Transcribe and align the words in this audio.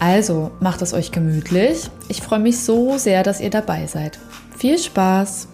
Also 0.00 0.52
macht 0.60 0.80
es 0.82 0.94
euch 0.94 1.10
gemütlich. 1.10 1.90
Ich 2.08 2.22
freue 2.22 2.38
mich 2.38 2.60
so 2.60 2.98
sehr, 2.98 3.22
dass 3.22 3.40
ihr 3.40 3.50
dabei 3.50 3.86
seid. 3.86 4.18
Viel 4.56 4.78
Spaß! 4.78 5.48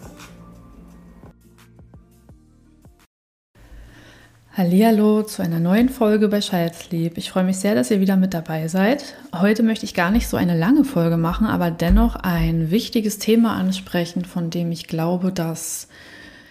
Hallihallo 4.57 5.25
zu 5.25 5.43
einer 5.43 5.59
neuen 5.59 5.89
Folge 5.89 6.29
bei 6.29 6.41
Scheidlieb. 6.41 7.19
Ich 7.19 7.31
freue 7.31 7.43
mich 7.43 7.57
sehr, 7.57 7.75
dass 7.75 7.91
ihr 7.91 8.01
wieder 8.01 8.17
mit 8.17 8.35
dabei 8.35 8.69
seid. 8.69 9.17
Heute 9.35 9.65
möchte 9.65 9.85
ich 9.85 9.95
gar 9.95 10.13
nicht 10.13 10.29
so 10.29 10.37
eine 10.37 10.57
lange 10.57 10.85
Folge 10.85 11.17
machen, 11.17 11.47
aber 11.47 11.73
dennoch 11.73 12.15
ein 12.15 12.71
wichtiges 12.71 13.19
Thema 13.19 13.57
ansprechen, 13.57 14.25
von 14.25 14.51
dem 14.51 14.71
ich 14.71 14.87
glaube, 14.87 15.33
dass 15.33 15.89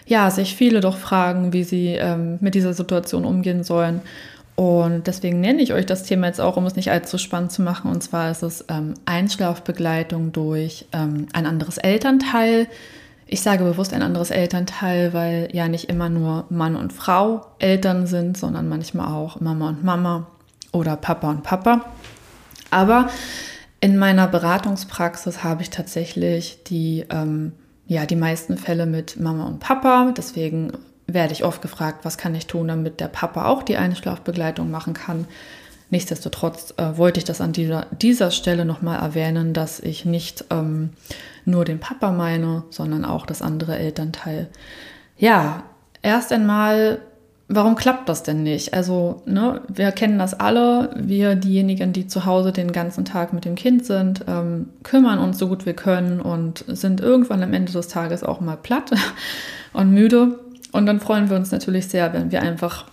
ja, 0.04 0.30
sich 0.30 0.54
viele 0.54 0.80
doch 0.80 0.98
fragen, 0.98 1.54
wie 1.54 1.64
sie 1.64 1.94
ähm, 1.94 2.36
mit 2.40 2.54
dieser 2.54 2.74
Situation 2.74 3.24
umgehen 3.24 3.64
sollen. 3.64 4.02
Und 4.56 5.08
deswegen 5.08 5.40
nenne 5.40 5.62
ich 5.62 5.72
euch 5.72 5.86
das 5.86 6.04
Thema 6.04 6.28
jetzt 6.28 6.40
auch, 6.40 6.56
um 6.56 6.64
es 6.66 6.76
nicht 6.76 6.90
allzu 6.90 7.18
spannend 7.18 7.50
zu 7.50 7.62
machen. 7.62 7.90
Und 7.90 8.02
zwar 8.02 8.30
ist 8.30 8.42
es 8.42 8.64
ähm, 8.68 8.94
Einschlafbegleitung 9.04 10.32
durch 10.32 10.86
ähm, 10.92 11.26
ein 11.32 11.46
anderes 11.46 11.78
Elternteil 11.78 12.68
ich 13.26 13.40
sage 13.40 13.64
bewusst 13.64 13.92
ein 13.92 14.02
anderes 14.02 14.30
Elternteil, 14.30 15.12
weil 15.12 15.48
ja 15.52 15.68
nicht 15.68 15.88
immer 15.88 16.08
nur 16.08 16.44
Mann 16.50 16.76
und 16.76 16.92
Frau 16.92 17.46
Eltern 17.58 18.06
sind, 18.06 18.36
sondern 18.36 18.68
manchmal 18.68 19.08
auch 19.12 19.40
Mama 19.40 19.70
und 19.70 19.82
Mama 19.82 20.26
oder 20.72 20.96
Papa 20.96 21.30
und 21.30 21.42
Papa. 21.42 21.86
Aber 22.70 23.08
in 23.80 23.96
meiner 23.96 24.26
Beratungspraxis 24.28 25.42
habe 25.42 25.62
ich 25.62 25.70
tatsächlich 25.70 26.62
die, 26.64 27.06
ähm, 27.10 27.52
ja, 27.86 28.06
die 28.06 28.16
meisten 28.16 28.56
Fälle 28.56 28.86
mit 28.86 29.18
Mama 29.18 29.46
und 29.46 29.60
Papa. 29.60 30.12
Deswegen 30.16 30.72
werde 31.06 31.32
ich 31.32 31.44
oft 31.44 31.62
gefragt, 31.62 32.04
was 32.04 32.18
kann 32.18 32.34
ich 32.34 32.46
tun, 32.46 32.68
damit 32.68 33.00
der 33.00 33.08
Papa 33.08 33.46
auch 33.46 33.62
die 33.62 33.76
Einschlafbegleitung 33.76 34.70
machen 34.70 34.94
kann. 34.94 35.26
Nichtsdestotrotz 35.90 36.74
äh, 36.76 36.96
wollte 36.96 37.18
ich 37.18 37.24
das 37.24 37.40
an 37.40 37.52
dieser, 37.52 37.86
dieser 38.00 38.30
Stelle 38.30 38.64
nochmal 38.64 38.98
erwähnen, 38.98 39.52
dass 39.52 39.80
ich 39.80 40.04
nicht 40.04 40.46
ähm, 40.50 40.90
nur 41.44 41.64
den 41.64 41.78
Papa 41.78 42.10
meine, 42.10 42.64
sondern 42.70 43.04
auch 43.04 43.26
das 43.26 43.42
andere 43.42 43.78
Elternteil. 43.78 44.48
Ja, 45.16 45.64
erst 46.02 46.32
einmal, 46.32 47.00
warum 47.48 47.76
klappt 47.76 48.08
das 48.08 48.22
denn 48.22 48.42
nicht? 48.42 48.74
Also, 48.74 49.22
ne, 49.26 49.60
wir 49.68 49.92
kennen 49.92 50.18
das 50.18 50.34
alle, 50.34 50.90
wir 50.96 51.34
diejenigen, 51.34 51.92
die 51.92 52.06
zu 52.06 52.24
Hause 52.24 52.50
den 52.50 52.72
ganzen 52.72 53.04
Tag 53.04 53.32
mit 53.32 53.44
dem 53.44 53.54
Kind 53.54 53.84
sind, 53.84 54.24
ähm, 54.26 54.70
kümmern 54.82 55.18
uns 55.18 55.38
so 55.38 55.48
gut 55.48 55.66
wir 55.66 55.74
können 55.74 56.20
und 56.20 56.64
sind 56.66 57.02
irgendwann 57.02 57.42
am 57.42 57.52
Ende 57.52 57.72
des 57.72 57.88
Tages 57.88 58.24
auch 58.24 58.40
mal 58.40 58.56
platt 58.56 58.90
und 59.74 59.92
müde. 59.92 60.40
Und 60.74 60.86
dann 60.86 60.98
freuen 60.98 61.30
wir 61.30 61.36
uns 61.36 61.52
natürlich 61.52 61.86
sehr, 61.86 62.12
wenn 62.12 62.32
wir 62.32 62.42
einfach 62.42 62.86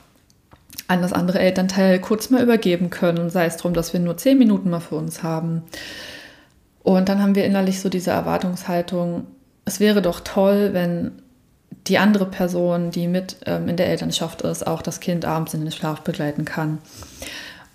an 0.88 1.02
das 1.02 1.14
andere 1.14 1.40
Elternteil 1.40 2.00
kurz 2.00 2.30
mal 2.30 2.44
übergeben 2.44 2.92
können, 2.92 3.32
sei 3.32 3.48
es 3.48 3.58
darum, 3.58 3.74
dass 3.74 3.92
wir 3.92 4.00
nur 4.00 4.18
zehn 4.18 4.38
Minuten 4.38 4.70
mal 4.70 4.82
für 4.82 4.98
uns 4.98 5.24
haben. 5.24 5.64
Und 6.84 7.10
dann 7.10 7.24
haben 7.24 7.34
wir 7.34 7.44
innerlich 7.44 7.82
so 7.82 7.90
diese 7.90 8.12
Erwartungshaltung, 8.12 9.26
es 9.66 9.80
wäre 9.80 10.04
doch 10.04 10.20
toll, 10.20 10.70
wenn 10.74 11.24
die 11.88 11.98
andere 11.98 12.28
Person, 12.28 12.92
die 12.92 13.08
mit 13.08 13.38
ähm, 13.48 13.68
in 13.68 13.78
der 13.78 13.88
Elternschaft 13.88 14.44
ist, 14.44 14.68
auch 14.68 14.84
das 14.84 15.00
Kind 15.00 15.26
abends 15.26 15.56
in 15.56 15.62
den 15.62 15.72
Schlaf 15.72 16.02
begleiten 16.02 16.46
kann. 16.46 16.78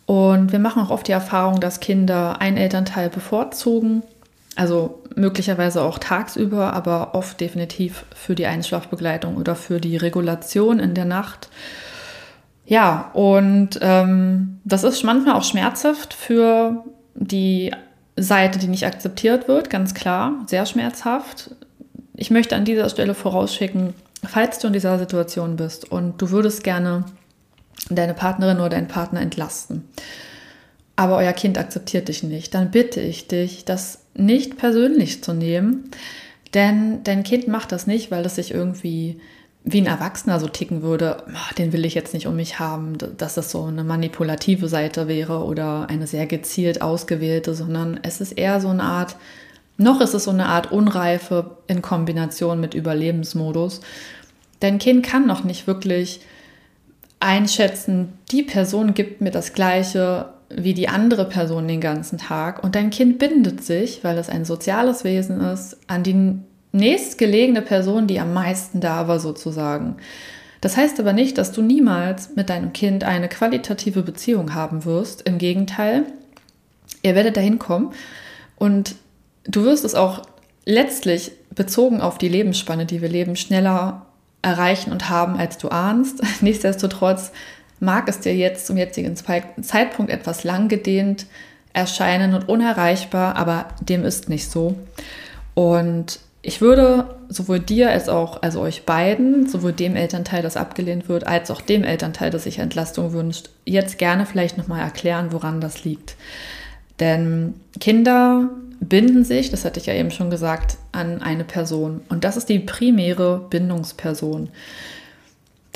Und 0.07 0.53
wir 0.53 0.61
machen 0.61 0.85
auch 0.85 0.91
oft 0.91 1.09
die 1.09 1.13
Erfahrung, 1.13 1.59
dass 1.59 1.81
Kinder 1.81 2.41
ein 2.41 2.57
Elternteil 2.57 3.11
bevorzugen, 3.11 4.05
also 4.57 5.03
möglicherweise 5.15 5.83
auch 5.83 5.99
tagsüber, 5.99 6.73
aber 6.73 7.15
oft 7.15 7.41
definitiv 7.41 8.05
für 8.15 8.35
die 8.35 8.47
Einschlafbegleitung 8.47 9.37
oder 9.37 9.55
für 9.55 9.81
die 9.81 9.97
Regulation 9.97 10.79
in 10.79 10.95
der 10.95 11.05
Nacht. 11.05 11.49
Ja, 12.65 13.11
und 13.13 13.79
ähm, 13.81 14.61
das 14.65 14.83
ist 14.83 15.05
manchmal 15.05 15.37
auch 15.37 15.45
schmerzhaft 15.45 16.15
für 16.15 16.85
die 17.15 17.73
Seite, 18.17 18.59
die 18.59 18.69
nicht 18.69 18.87
akzeptiert 18.87 19.47
wird, 19.47 19.71
ganz 19.71 19.95
klar, 19.95 20.33
sehr 20.47 20.67
schmerzhaft. 20.67 21.51
Ich 22.15 22.31
möchte 22.31 22.57
an 22.57 22.65
dieser 22.65 22.89
Stelle 22.89 23.15
vorausschicken, 23.15 23.95
falls 24.27 24.59
du 24.59 24.69
in 24.69 24.73
dieser 24.73 24.99
Situation 24.99 25.57
bist 25.57 25.91
und 25.91 26.21
du 26.21 26.31
würdest 26.31 26.65
gerne 26.65 27.05
deine 27.91 28.15
Partnerin 28.15 28.59
oder 28.59 28.71
deinen 28.71 28.89
Partner 28.89 29.21
entlasten, 29.21 29.85
aber 30.97 31.19
euer 31.19 31.35
Kind 31.35 31.59
akzeptiert 31.59 32.09
dich 32.09 32.23
nicht, 32.23 32.55
dann 32.55 32.71
bitte 32.71 33.01
ich 33.01 33.29
dich, 33.29 33.67
das 33.67 34.06
nicht 34.17 34.57
persönlich 34.57 35.23
zu 35.23 35.33
nehmen, 35.33 35.91
denn 36.55 37.03
dein 37.05 37.23
Kind 37.23 37.49
macht 37.49 37.73
das 37.73 37.87
nicht, 37.87 38.11
weil 38.11 38.25
es 38.25 38.37
sich 38.37 38.53
irgendwie 38.53 39.21
wie 39.69 39.81
ein 39.81 39.87
Erwachsener 39.87 40.39
so 40.39 40.47
ticken 40.47 40.83
würde, 40.83 41.25
den 41.59 41.73
will 41.73 41.85
ich 41.85 41.95
jetzt 41.95 42.15
nicht 42.15 42.29
um 42.29 42.37
mich 42.37 42.61
haben, 42.61 42.97
dass 43.19 43.35
das 43.35 43.51
so 43.51 43.65
eine 43.65 43.83
manipulative 43.83 44.69
Seite 44.69 45.09
wäre 45.09 45.45
oder 45.45 45.91
eine 45.91 46.07
sehr 46.07 46.27
gezielt 46.27 46.83
ausgewählte, 46.83 47.53
sondern 47.53 47.99
es 48.05 48.21
ist 48.21 48.33
eher 48.33 48.61
so 48.61 48.69
eine 48.69 48.85
Art, 48.85 49.17
noch 49.77 50.01
ist 50.01 50.15
es 50.15 50.25
so 50.25 50.31
eine 50.31 50.47
Art 50.47 50.71
Unreife 50.71 51.57
in 51.67 51.83
Kombination 51.83 52.61
mit 52.61 52.75
Überlebensmodus. 52.75 53.81
Dein 54.61 54.79
Kind 54.79 55.05
kann 55.05 55.27
noch 55.27 55.43
nicht 55.43 55.67
wirklich 55.67 56.21
einschätzen, 57.19 58.13
die 58.31 58.45
Person 58.45 58.95
gibt 58.95 59.21
mir 59.21 59.33
das 59.33 59.53
Gleiche 59.53 60.29
wie 60.49 60.75
die 60.75 60.89
andere 60.89 61.29
Person 61.29 61.67
den 61.67 61.81
ganzen 61.81 62.19
Tag 62.19 62.63
und 62.63 62.75
dein 62.75 62.91
Kind 62.91 63.19
bindet 63.19 63.65
sich, 63.65 64.05
weil 64.05 64.17
es 64.19 64.29
ein 64.29 64.45
soziales 64.45 65.05
Wesen 65.05 65.41
ist, 65.41 65.77
an 65.89 66.03
die 66.03 66.39
nächstgelegene 66.73 67.63
Person, 67.63 68.07
die 68.07 68.21
am 68.21 68.33
meisten 68.33 68.81
da 68.81 69.09
war, 69.09 69.19
sozusagen. 69.19 69.97
Das 70.61 70.77
heißt 70.77 70.99
aber 71.01 71.13
nicht, 71.13 71.39
dass 71.39 71.53
du 71.53 71.63
niemals 71.63 72.35
mit 72.37 72.49
deinem 72.49 72.73
Kind 72.73 73.05
eine 73.05 73.29
qualitative 73.29 74.03
Beziehung 74.03 74.55
haben 74.55 74.85
wirst. 74.85 75.23
Im 75.23 75.39
Gegenteil, 75.39 76.05
ihr 77.03 77.15
werdet 77.15 77.37
dahin 77.37 77.59
kommen 77.59 77.93
und 78.57 78.95
du 79.45 79.65
wirst 79.65 79.85
es 79.85 79.95
auch 79.95 80.23
letztlich 80.65 81.33
bezogen 81.55 82.01
auf 82.01 82.19
die 82.19 82.29
Lebensspanne, 82.29 82.87
die 82.87 83.01
wir 83.03 83.09
leben, 83.09 83.37
schneller 83.37 84.07
erreichen 84.43 84.93
und 84.93 85.09
haben, 85.09 85.37
als 85.37 85.59
du 85.59 85.69
ahnst. 85.69 86.23
Nichtsdestotrotz 86.41 87.33
mag 87.81 88.09
es 88.09 88.21
dir 88.21 88.35
jetzt 88.35 88.67
zum 88.67 88.77
jetzigen 88.77 89.17
Zeitpunkt 89.17 90.11
etwas 90.11 90.45
langgedehnt 90.45 91.27
erscheinen 91.73 92.35
und 92.35 92.49
unerreichbar, 92.49 93.37
aber 93.37 93.67
dem 93.81 94.05
ist 94.05 94.29
nicht 94.29 94.51
so. 94.51 94.77
Und 95.55 96.21
ich 96.41 96.61
würde 96.61 97.17
sowohl 97.29 97.59
dir 97.59 97.91
als 97.91 98.09
auch, 98.09 98.41
also 98.41 98.61
euch 98.61 98.85
beiden, 98.87 99.49
sowohl 99.49 99.73
dem 99.73 99.97
Elternteil, 99.97 100.43
das 100.43 100.57
abgelehnt 100.57 101.09
wird, 101.09 101.27
als 101.27 101.51
auch 101.51 101.61
dem 101.61 101.83
Elternteil, 101.83 102.31
das 102.31 102.45
sich 102.45 102.61
Entlastung 102.61 103.13
wünscht, 103.13 103.51
jetzt 103.65 103.99
gerne 103.99 104.27
vielleicht 104.27 104.57
nochmal 104.57 104.81
erklären, 104.81 105.33
woran 105.33 105.61
das 105.61 105.85
liegt. 105.85 106.15
Denn 107.01 107.55
Kinder 107.81 108.49
binden 108.81 109.25
sich, 109.25 109.51
das 109.51 109.65
hatte 109.65 109.81
ich 109.81 109.87
ja 109.87 109.95
eben 109.95 110.11
schon 110.11 110.31
gesagt, 110.31 110.77
an 110.93 111.21
eine 111.21 111.45
Person. 111.45 112.01
Und 112.09 112.25
das 112.25 112.37
ist 112.37 112.49
die 112.49 112.61
primäre 112.61 113.45
Bindungsperson. 113.51 114.49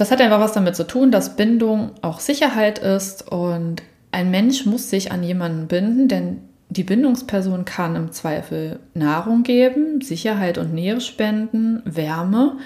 Das 0.01 0.11
hat 0.11 0.23
einfach 0.23 0.41
was 0.41 0.55
damit 0.55 0.77
zu 0.77 0.87
tun, 0.87 1.13
dass 1.13 1.37
Bindung 1.37 1.91
auch 2.01 2.21
Sicherheit 2.21 2.79
ist 2.79 3.31
und 3.31 3.83
ein 4.13 4.31
Mensch 4.31 4.65
muss 4.65 4.89
sich 4.89 5.13
an 5.13 5.23
jemanden 5.23 5.67
binden, 5.67 6.09
denn 6.09 6.39
die 6.71 6.85
Bindungsperson 6.85 7.67
kann 7.67 7.97
im 7.97 8.11
Zweifel 8.11 8.79
Nahrung 8.95 9.43
geben, 9.43 10.01
Sicherheit 10.01 10.57
und 10.57 10.73
Nähe 10.73 11.03
spenden, 11.03 11.83
Wärme 11.85 12.57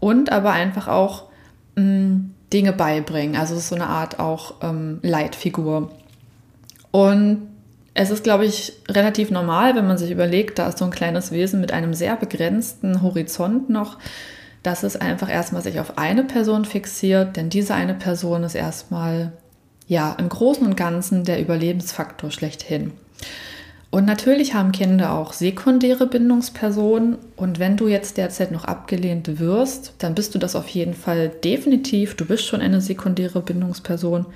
und 0.00 0.32
aber 0.32 0.50
einfach 0.50 0.88
auch 0.88 1.26
mh, 1.76 1.84
mm, 1.84 2.34
Dinge 2.52 2.72
beibringen. 2.72 3.36
Also 3.36 3.54
ist 3.54 3.68
so 3.68 3.76
eine 3.76 3.86
Art 3.86 4.18
auch 4.18 4.54
ähm, 4.60 4.98
Leitfigur. 5.02 5.92
Und 6.90 7.50
es 7.94 8.10
ist, 8.10 8.24
glaube 8.24 8.46
ich, 8.46 8.72
relativ 8.88 9.30
normal, 9.30 9.76
wenn 9.76 9.86
man 9.86 9.96
sich 9.96 10.10
überlegt, 10.10 10.58
da 10.58 10.66
ist 10.70 10.78
so 10.78 10.86
ein 10.86 10.90
kleines 10.90 11.30
Wesen 11.30 11.60
mit 11.60 11.70
einem 11.70 11.94
sehr 11.94 12.16
begrenzten 12.16 13.00
Horizont 13.00 13.70
noch, 13.70 13.96
dass 14.64 14.82
es 14.82 14.96
einfach 14.96 15.30
erstmal 15.30 15.62
sich 15.62 15.78
auf 15.78 15.98
eine 15.98 16.24
Person 16.24 16.64
fixiert, 16.64 17.36
denn 17.36 17.50
diese 17.50 17.74
eine 17.74 17.94
Person 17.94 18.42
ist 18.42 18.54
erstmal 18.54 19.32
ja 19.86 20.14
im 20.18 20.28
Großen 20.28 20.66
und 20.66 20.76
Ganzen 20.76 21.22
der 21.22 21.40
Überlebensfaktor 21.40 22.30
schlechthin. 22.30 22.92
Und 23.90 24.06
natürlich 24.06 24.54
haben 24.54 24.72
Kinder 24.72 25.12
auch 25.12 25.34
sekundäre 25.34 26.08
Bindungspersonen. 26.08 27.18
Und 27.36 27.60
wenn 27.60 27.76
du 27.76 27.86
jetzt 27.86 28.16
derzeit 28.16 28.50
noch 28.50 28.64
abgelehnt 28.64 29.38
wirst, 29.38 29.92
dann 29.98 30.16
bist 30.16 30.34
du 30.34 30.40
das 30.40 30.56
auf 30.56 30.66
jeden 30.68 30.94
Fall 30.94 31.28
definitiv. 31.28 32.16
Du 32.16 32.24
bist 32.24 32.44
schon 32.44 32.60
eine 32.60 32.80
sekundäre 32.80 33.40
Bindungsperson. 33.40 34.26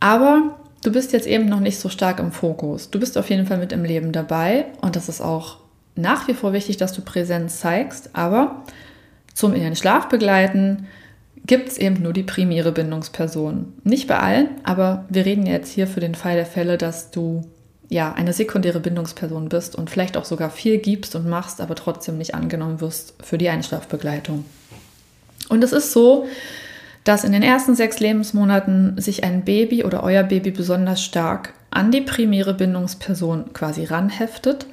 Aber 0.00 0.56
du 0.84 0.92
bist 0.92 1.12
jetzt 1.12 1.26
eben 1.26 1.46
noch 1.46 1.60
nicht 1.60 1.78
so 1.80 1.90
stark 1.90 2.18
im 2.18 2.32
Fokus. 2.32 2.90
Du 2.90 2.98
bist 2.98 3.18
auf 3.18 3.28
jeden 3.28 3.46
Fall 3.46 3.58
mit 3.58 3.72
im 3.72 3.84
Leben 3.84 4.12
dabei. 4.12 4.66
Und 4.80 4.96
das 4.96 5.10
ist 5.10 5.20
auch 5.20 5.58
nach 5.96 6.28
wie 6.28 6.34
vor 6.34 6.52
wichtig, 6.52 6.78
dass 6.78 6.94
du 6.94 7.02
Präsenz 7.02 7.60
zeigst, 7.60 8.10
aber 8.14 8.62
zum 9.34 9.54
in 9.54 9.62
den 9.62 9.76
Schlaf 9.76 10.08
begleiten 10.08 10.86
gibt 11.46 11.68
es 11.68 11.78
eben 11.78 12.02
nur 12.02 12.12
die 12.12 12.22
primäre 12.22 12.72
Bindungsperson. 12.72 13.72
Nicht 13.82 14.06
bei 14.06 14.18
allen, 14.18 14.48
aber 14.62 15.04
wir 15.08 15.24
reden 15.24 15.46
jetzt 15.46 15.72
hier 15.72 15.86
für 15.86 16.00
den 16.00 16.14
Fall 16.14 16.36
der 16.36 16.46
Fälle, 16.46 16.78
dass 16.78 17.10
du 17.10 17.42
ja 17.88 18.12
eine 18.12 18.32
sekundäre 18.32 18.80
Bindungsperson 18.80 19.48
bist 19.48 19.74
und 19.76 19.90
vielleicht 19.90 20.16
auch 20.16 20.24
sogar 20.24 20.50
viel 20.50 20.78
gibst 20.78 21.14
und 21.16 21.28
machst, 21.28 21.60
aber 21.60 21.74
trotzdem 21.74 22.16
nicht 22.16 22.34
angenommen 22.34 22.80
wirst 22.80 23.14
für 23.22 23.38
die 23.38 23.48
Einschlafbegleitung. 23.48 24.44
Und 25.48 25.64
es 25.64 25.72
ist 25.72 25.92
so, 25.92 26.26
dass 27.04 27.24
in 27.24 27.32
den 27.32 27.42
ersten 27.42 27.74
sechs 27.74 27.98
Lebensmonaten 28.00 29.00
sich 29.00 29.24
ein 29.24 29.44
Baby 29.44 29.84
oder 29.84 30.02
euer 30.02 30.22
Baby 30.22 30.52
besonders 30.52 31.02
stark 31.02 31.52
an 31.70 31.90
die 31.90 32.00
primäre 32.00 32.54
Bindungsperson 32.54 33.52
quasi 33.52 33.84
ranheftet. 33.84 34.66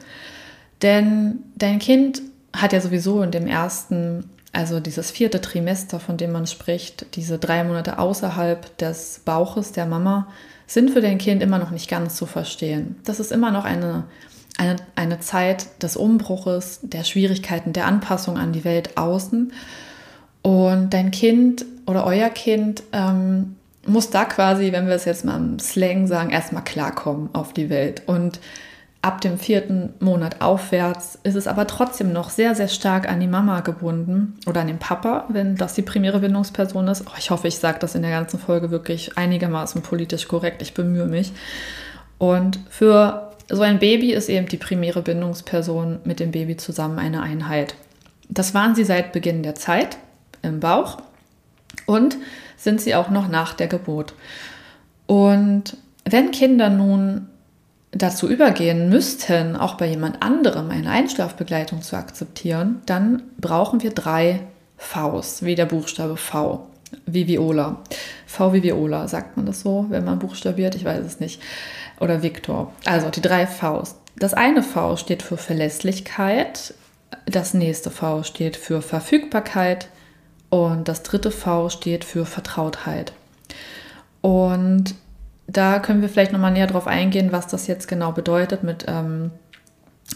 Denn 0.82 1.40
dein 1.56 1.80
Kind 1.80 2.22
hat 2.54 2.74
ja 2.74 2.82
sowieso 2.82 3.22
in 3.22 3.32
dem 3.32 3.48
ersten 3.48 4.30
also 4.52 4.80
dieses 4.80 5.12
vierte 5.12 5.42
Trimester, 5.42 6.00
von 6.00 6.18
dem 6.18 6.32
man 6.32 6.48
spricht, 6.48 7.16
diese 7.16 7.38
drei 7.38 7.64
Monate 7.64 8.00
außerhalb 8.00 8.78
des 8.78 9.22
Bauches 9.24 9.72
der 9.72 9.86
Mama, 9.86 10.28
sind 10.66 10.92
für 10.92 11.02
dein 11.02 11.18
Kind 11.18 11.42
immer 11.42 11.60
noch 11.60 11.72
nicht 11.72 11.90
ganz 11.90 12.16
zu 12.16 12.26
verstehen. 12.26 12.96
Das 13.04 13.20
ist 13.20 13.32
immer 13.32 13.52
noch 13.52 13.66
eine, 13.66 14.06
eine, 14.58 14.76
eine 14.96 15.20
Zeit 15.20 15.84
des 15.84 15.98
Umbruches, 15.98 16.80
der 16.82 17.04
Schwierigkeiten, 17.04 17.74
der 17.74 17.86
Anpassung 17.86 18.38
an 18.38 18.54
die 18.54 18.64
Welt 18.64 18.98
außen. 18.98 19.52
Und 20.42 20.94
dein 20.94 21.12
Kind 21.12 21.66
oder 21.86 22.06
euer 22.06 22.30
Kind 22.30 22.84
ähm, 22.92 23.56
muss 23.86 24.10
da 24.10 24.26
quasi, 24.26 24.72
wenn 24.72 24.88
wir 24.88 24.96
es 24.96 25.06
jetzt 25.06 25.26
mal 25.26 25.38
im 25.38 25.60
Slang 25.60 26.08
sagen, 26.08 26.30
erstmal 26.30 26.64
klarkommen 26.64 27.30
auf 27.34 27.54
die 27.54 27.70
Welt. 27.70 28.04
Und 28.06 28.40
ab 29.02 29.22
dem 29.22 29.38
vierten 29.38 29.94
Monat 30.00 30.42
aufwärts 30.42 31.18
ist 31.24 31.36
es 31.36 31.48
aber 31.48 31.68
trotzdem 31.68 32.12
noch 32.12 32.30
sehr, 32.30 32.54
sehr 32.54 32.68
stark 32.68 33.08
an 33.08 33.20
die 33.22 33.28
Mama 33.28 33.62
gebunden 33.62 34.38
oder 34.46 34.62
an 34.62 34.68
den 34.68 34.80
Papa, 34.80 35.26
wenn 35.30 35.56
das 35.56 35.74
die 35.74 35.82
primäre 35.82 36.20
Bindungsperson 36.20 36.88
ist. 36.90 37.06
Oh, 37.08 37.14
ich 37.18 37.32
hoffe, 37.32 37.48
ich 37.48 37.60
sage 37.60 37.80
das 37.80 37.96
in 37.96 38.02
der 38.02 38.12
ganzen 38.12 38.40
Folge 38.40 38.72
wirklich 38.72 39.18
einigermaßen 39.18 39.82
politisch 39.82 40.28
korrekt. 40.28 40.62
Ich 40.62 40.74
bemühe 40.74 41.06
mich. 41.06 41.32
Und 42.18 42.60
für 42.70 43.32
so 43.48 43.62
ein 43.62 43.80
Baby 43.80 44.12
ist 44.12 44.28
eben 44.28 44.48
die 44.48 44.58
primäre 44.58 45.02
Bindungsperson 45.02 46.00
mit 46.04 46.20
dem 46.20 46.32
Baby 46.32 46.58
zusammen 46.58 47.00
eine 47.00 47.22
Einheit. 47.22 47.76
Das 48.28 48.54
waren 48.54 48.76
sie 48.76 48.84
seit 48.84 49.14
Beginn 49.14 49.44
der 49.44 49.56
Zeit 49.56 49.98
im 50.42 50.60
Bauch 50.60 50.98
und 51.86 52.18
sind 52.58 52.82
sie 52.82 52.96
auch 52.96 53.10
noch 53.10 53.30
nach 53.30 53.54
der 53.54 53.68
Geburt. 53.68 54.14
Und 55.08 55.78
wenn 56.04 56.32
Kinder 56.32 56.70
nun 56.70 57.29
dazu 57.92 58.30
übergehen 58.30 58.90
müssten, 58.90 59.56
auch 59.56 59.76
bei 59.76 59.88
jemand 59.88 60.22
anderem 60.22 60.70
eine 60.70 60.90
Einschlafbegleitung 60.90 61.82
zu 61.82 61.96
akzeptieren, 61.96 62.82
dann 62.86 63.24
brauchen 63.40 63.82
wir 63.82 63.92
drei 63.92 64.42
Vs, 64.78 65.44
wie 65.44 65.56
der 65.56 65.66
Buchstabe 65.66 66.16
V, 66.16 66.68
wie 67.06 67.28
Viola. 67.28 67.82
V 68.26 68.54
wie 68.54 68.64
Viola, 68.64 69.08
sagt 69.08 69.38
man 69.38 69.46
das 69.46 69.62
so, 69.62 69.88
wenn 69.90 70.06
man 70.06 70.20
buchstabiert? 70.20 70.76
Ich 70.76 70.86
weiß 70.86 71.06
es 71.06 71.20
nicht. 71.20 71.42
Oder 72.00 72.22
Viktor. 72.22 72.72
Also 72.86 73.10
die 73.10 73.22
drei 73.22 73.46
Vs. 73.46 73.96
Das 74.18 74.34
eine 74.34 74.64
V 74.64 74.96
steht 74.96 75.22
für 75.22 75.38
Verlässlichkeit, 75.38 76.74
das 77.26 77.54
nächste 77.54 77.90
V 77.90 78.24
steht 78.24 78.58
für 78.58 78.82
Verfügbarkeit 78.82 79.88
und 80.50 80.88
das 80.88 81.04
dritte 81.04 81.32
V 81.32 81.70
steht 81.70 82.04
für 82.06 82.26
Vertrautheit. 82.26 83.14
Und 84.22 84.96
da 85.52 85.80
können 85.80 86.02
wir 86.02 86.10
vielleicht 86.10 86.32
nochmal 86.32 86.52
näher 86.52 86.68
drauf 86.68 86.88
eingehen, 86.88 87.32
was 87.32 87.48
das 87.48 87.68
jetzt 87.68 87.88
genau 87.88 88.12
bedeutet 88.12 88.64
mit 88.64 88.86
ähm, 88.88 89.32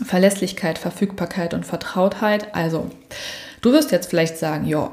Verlässlichkeit, 0.05 0.77
Verfügbarkeit 0.77 1.53
und 1.53 1.65
Vertrautheit. 1.65 2.53
Also, 2.55 2.89
du 3.61 3.71
wirst 3.71 3.91
jetzt 3.91 4.09
vielleicht 4.09 4.37
sagen, 4.37 4.65
ja, 4.65 4.91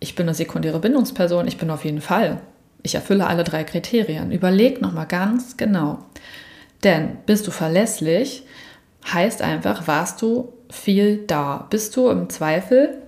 ich 0.00 0.14
bin 0.14 0.26
eine 0.26 0.34
sekundäre 0.34 0.80
Bindungsperson, 0.80 1.46
ich 1.46 1.58
bin 1.58 1.70
auf 1.70 1.84
jeden 1.84 2.00
Fall. 2.00 2.40
Ich 2.82 2.94
erfülle 2.94 3.26
alle 3.26 3.44
drei 3.44 3.64
Kriterien. 3.64 4.30
Überleg 4.30 4.80
nochmal 4.80 5.06
ganz 5.06 5.56
genau. 5.56 5.98
Denn 6.84 7.18
bist 7.26 7.46
du 7.46 7.50
verlässlich, 7.50 8.44
heißt 9.12 9.42
einfach, 9.42 9.86
warst 9.86 10.20
du 10.22 10.52
viel 10.70 11.24
da. 11.26 11.66
Bist 11.70 11.96
du 11.96 12.10
im 12.10 12.28
Zweifel, 12.28 13.02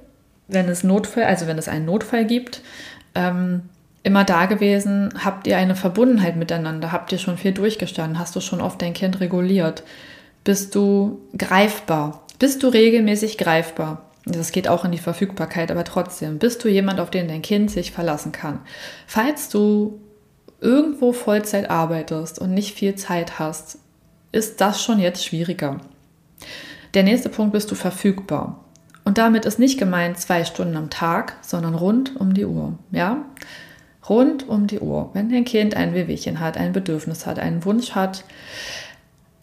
wenn 0.46 0.68
es 0.68 0.84
Notfall, 0.84 1.24
also 1.24 1.46
wenn 1.46 1.58
es 1.58 1.68
einen 1.68 1.84
Notfall 1.84 2.24
gibt, 2.24 2.62
ähm, 3.14 3.68
immer 4.02 4.24
da 4.24 4.46
gewesen? 4.46 5.12
Habt 5.24 5.46
ihr 5.46 5.58
eine 5.58 5.74
Verbundenheit 5.74 6.36
miteinander? 6.36 6.92
Habt 6.92 7.12
ihr 7.12 7.18
schon 7.18 7.38
viel 7.38 7.52
durchgestanden? 7.52 8.18
Hast 8.18 8.34
du 8.36 8.40
schon 8.40 8.60
oft 8.60 8.80
dein 8.80 8.94
Kind 8.94 9.20
reguliert? 9.20 9.82
Bist 10.44 10.74
du 10.74 11.20
greifbar? 11.36 12.24
Bist 12.38 12.62
du 12.62 12.68
regelmäßig 12.68 13.38
greifbar? 13.38 14.04
Das 14.24 14.52
geht 14.52 14.68
auch 14.68 14.84
in 14.84 14.92
die 14.92 14.98
Verfügbarkeit, 14.98 15.70
aber 15.70 15.84
trotzdem, 15.84 16.38
bist 16.38 16.62
du 16.62 16.68
jemand, 16.68 17.00
auf 17.00 17.10
den 17.10 17.28
dein 17.28 17.42
Kind 17.42 17.70
sich 17.70 17.92
verlassen 17.92 18.32
kann? 18.32 18.60
Falls 19.06 19.48
du 19.48 20.00
irgendwo 20.60 21.12
Vollzeit 21.12 21.70
arbeitest 21.70 22.38
und 22.38 22.52
nicht 22.52 22.76
viel 22.76 22.94
Zeit 22.94 23.38
hast, 23.38 23.78
ist 24.32 24.60
das 24.60 24.82
schon 24.82 24.98
jetzt 24.98 25.24
schwieriger. 25.24 25.78
Der 26.94 27.02
nächste 27.02 27.28
Punkt 27.28 27.52
bist 27.52 27.70
du 27.70 27.74
verfügbar. 27.74 28.64
Und 29.04 29.16
damit 29.18 29.46
ist 29.46 29.58
nicht 29.58 29.78
gemeint 29.78 30.18
zwei 30.18 30.44
Stunden 30.44 30.76
am 30.76 30.90
Tag, 30.90 31.36
sondern 31.40 31.74
rund 31.74 32.16
um 32.20 32.34
die 32.34 32.44
Uhr. 32.44 32.74
Ja? 32.90 33.24
Rund 34.08 34.48
um 34.48 34.66
die 34.66 34.80
Uhr. 34.80 35.10
Wenn 35.12 35.30
dein 35.30 35.44
Kind 35.44 35.76
ein 35.76 35.94
Wehwehchen 35.94 36.40
hat, 36.40 36.56
ein 36.56 36.72
Bedürfnis 36.72 37.26
hat, 37.26 37.38
einen 37.38 37.64
Wunsch 37.64 37.92
hat, 37.92 38.24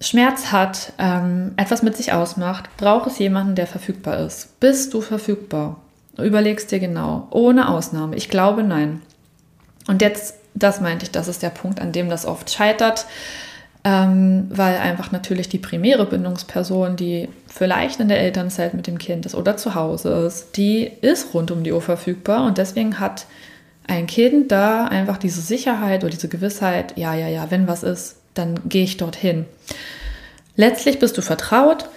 Schmerz 0.02 0.52
hat, 0.52 0.94
ähm, 1.00 1.54
etwas 1.58 1.82
mit 1.82 1.96
sich 1.96 2.12
ausmacht, 2.14 2.70
braucht 2.78 3.08
es 3.08 3.20
jemanden, 3.20 3.56
der 3.56 3.68
verfügbar 3.68 4.20
ist. 4.20 4.60
Bist 4.60 4.94
du 4.94 5.02
verfügbar? 5.02 5.78
Überlegst 6.18 6.72
dir 6.72 6.80
genau, 6.80 7.28
ohne 7.32 7.70
Ausnahme. 7.70 8.16
Ich 8.16 8.30
glaube 8.30 8.64
nein. 8.64 9.02
Und 9.88 10.02
jetzt, 10.02 10.36
das 10.54 10.82
meinte 10.82 11.06
ich, 11.06 11.12
das 11.12 11.28
ist 11.28 11.44
der 11.44 11.50
Punkt, 11.50 11.80
an 11.80 11.92
dem 11.92 12.10
das 12.10 12.26
oft 12.26 12.52
scheitert, 12.52 13.06
ähm, 13.84 14.48
weil 14.50 14.78
einfach 14.78 15.12
natürlich 15.12 15.48
die 15.48 15.60
primäre 15.60 16.06
Bindungsperson, 16.06 16.96
die 16.96 17.30
vielleicht 17.48 18.00
in 18.00 18.08
der 18.08 18.20
Elternzeit 18.20 18.74
mit 18.74 18.88
dem 18.88 18.98
Kind 18.98 19.26
ist 19.26 19.36
oder 19.36 19.58
zu 19.58 19.76
Hause 19.76 20.10
ist, 20.26 20.58
die 20.58 20.92
ist 21.02 21.34
rund 21.34 21.52
um 21.52 21.64
die 21.64 21.72
Uhr 21.72 21.82
verfügbar 21.82 22.46
und 22.46 22.58
deswegen 22.58 23.00
hat 23.00 23.28
ein 23.88 24.08
Kind 24.08 24.52
da 24.52 24.86
einfach 24.86 25.18
diese 25.18 25.42
Sicherheit 25.42 26.04
oder 26.04 26.12
diese 26.12 26.30
Gewissheit, 26.30 26.98
ja, 26.98 27.14
ja, 27.14 27.28
ja, 27.28 27.52
wenn 27.52 27.68
was 27.68 27.84
ist, 27.84 28.18
dann 28.34 28.68
gehe 28.68 28.84
ich 28.84 28.98
dorthin. 28.98 29.46
Letztlich 30.56 31.00
bist 31.00 31.18
du 31.18 31.22
vertraut. 31.22 31.90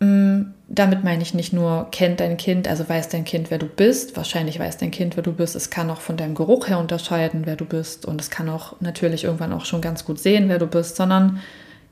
Mm, 0.00 0.52
damit 0.68 1.04
meine 1.04 1.22
ich 1.22 1.34
nicht 1.34 1.52
nur, 1.52 1.88
kennt 1.90 2.20
dein 2.20 2.36
Kind, 2.36 2.66
also 2.66 2.88
weiß 2.88 3.08
dein 3.10 3.24
Kind, 3.24 3.50
wer 3.50 3.58
du 3.58 3.66
bist. 3.66 4.16
Wahrscheinlich 4.16 4.58
weiß 4.58 4.78
dein 4.78 4.90
Kind, 4.90 5.16
wer 5.16 5.22
du 5.22 5.32
bist. 5.32 5.54
Es 5.54 5.70
kann 5.70 5.90
auch 5.90 6.00
von 6.00 6.16
deinem 6.16 6.34
Geruch 6.34 6.68
her 6.68 6.78
unterscheiden, 6.78 7.42
wer 7.44 7.56
du 7.56 7.64
bist. 7.64 8.06
Und 8.06 8.20
es 8.20 8.30
kann 8.30 8.48
auch 8.48 8.80
natürlich 8.80 9.24
irgendwann 9.24 9.52
auch 9.52 9.64
schon 9.64 9.80
ganz 9.80 10.04
gut 10.04 10.18
sehen, 10.18 10.48
wer 10.48 10.58
du 10.58 10.66
bist, 10.66 10.96
sondern 10.96 11.40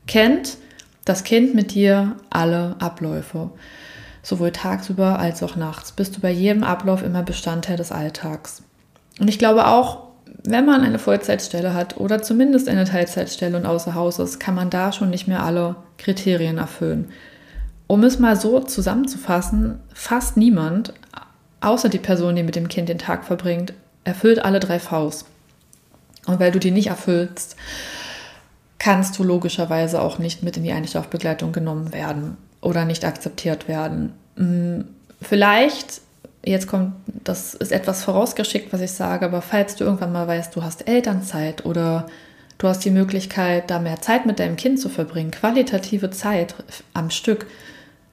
kennt 0.07 0.57
das 1.05 1.23
Kind 1.23 1.55
mit 1.55 1.73
dir 1.73 2.15
alle 2.29 2.75
Abläufe. 2.79 3.51
Sowohl 4.23 4.51
tagsüber 4.51 5.19
als 5.19 5.41
auch 5.41 5.55
nachts. 5.55 5.91
Bist 5.91 6.15
du 6.17 6.21
bei 6.21 6.31
jedem 6.31 6.63
Ablauf 6.63 7.03
immer 7.03 7.23
Bestandteil 7.23 7.77
des 7.77 7.91
Alltags. 7.91 8.63
Und 9.21 9.27
ich 9.27 9.37
glaube 9.37 9.67
auch, 9.67 9.99
wenn 10.43 10.65
man 10.65 10.81
eine 10.81 10.97
Vollzeitstelle 10.97 11.75
hat 11.75 11.97
oder 11.97 12.23
zumindest 12.23 12.67
eine 12.67 12.85
Teilzeitstelle 12.85 13.55
und 13.55 13.67
außer 13.67 13.93
Haus 13.93 14.17
ist, 14.17 14.39
kann 14.39 14.55
man 14.55 14.71
da 14.71 14.91
schon 14.91 15.11
nicht 15.11 15.27
mehr 15.27 15.43
alle 15.43 15.75
Kriterien 15.99 16.57
erfüllen. 16.57 17.11
Um 17.85 18.03
es 18.03 18.17
mal 18.17 18.35
so 18.35 18.59
zusammenzufassen, 18.61 19.79
fast 19.93 20.37
niemand, 20.37 20.95
außer 21.59 21.87
die 21.87 21.99
Person, 21.99 22.35
die 22.35 22.41
mit 22.41 22.55
dem 22.55 22.67
Kind 22.67 22.89
den 22.89 22.97
Tag 22.97 23.23
verbringt, 23.23 23.73
erfüllt 24.05 24.43
alle 24.43 24.59
drei 24.59 24.79
Vs. 24.79 25.25
Und 26.25 26.39
weil 26.39 26.51
du 26.51 26.57
die 26.57 26.71
nicht 26.71 26.87
erfüllst, 26.87 27.55
kannst 28.79 29.19
du 29.19 29.23
logischerweise 29.23 30.01
auch 30.01 30.17
nicht 30.17 30.41
mit 30.41 30.57
in 30.57 30.63
die 30.63 30.71
Einschlafbegleitung 30.71 31.51
genommen 31.51 31.93
werden 31.93 32.37
oder 32.59 32.85
nicht 32.85 33.05
akzeptiert 33.05 33.67
werden. 33.67 34.13
Hm, 34.35 34.85
vielleicht 35.21 36.01
jetzt 36.43 36.67
kommt, 36.67 36.93
das 37.23 37.53
ist 37.53 37.71
etwas 37.71 38.03
vorausgeschickt, 38.03 38.73
was 38.73 38.81
ich 38.81 38.91
sage, 38.91 39.25
aber 39.25 39.41
falls 39.41 39.75
du 39.75 39.83
irgendwann 39.83 40.11
mal 40.11 40.27
weißt, 40.27 40.55
du 40.55 40.63
hast 40.63 40.87
Elternzeit 40.87 41.65
oder 41.65 42.07
du 42.57 42.67
hast 42.67 42.83
die 42.85 42.91
Möglichkeit, 42.91 43.69
da 43.69 43.79
mehr 43.79 44.01
Zeit 44.01 44.25
mit 44.25 44.39
deinem 44.39 44.55
Kind 44.55 44.79
zu 44.79 44.89
verbringen, 44.89 45.31
qualitative 45.31 46.09
Zeit 46.11 46.55
am 46.93 47.09
Stück, 47.09 47.47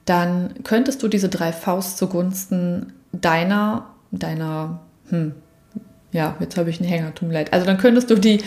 dann 0.05 0.53
könntest 0.63 1.03
du 1.03 1.07
diese 1.07 1.29
drei 1.29 1.51
Faust 1.51 1.97
zugunsten 1.97 2.93
deiner, 3.11 3.87
deiner, 4.11 4.79
hm, 5.09 5.33
ja, 6.11 6.35
jetzt 6.39 6.57
habe 6.57 6.69
ich 6.69 6.79
einen 6.79 6.89
Hänger, 6.89 7.13
tut 7.13 7.27
mir 7.27 7.35
leid. 7.35 7.53
Also 7.53 7.65
dann 7.65 7.77
könntest 7.77 8.09
du 8.09 8.15
die 8.15 8.41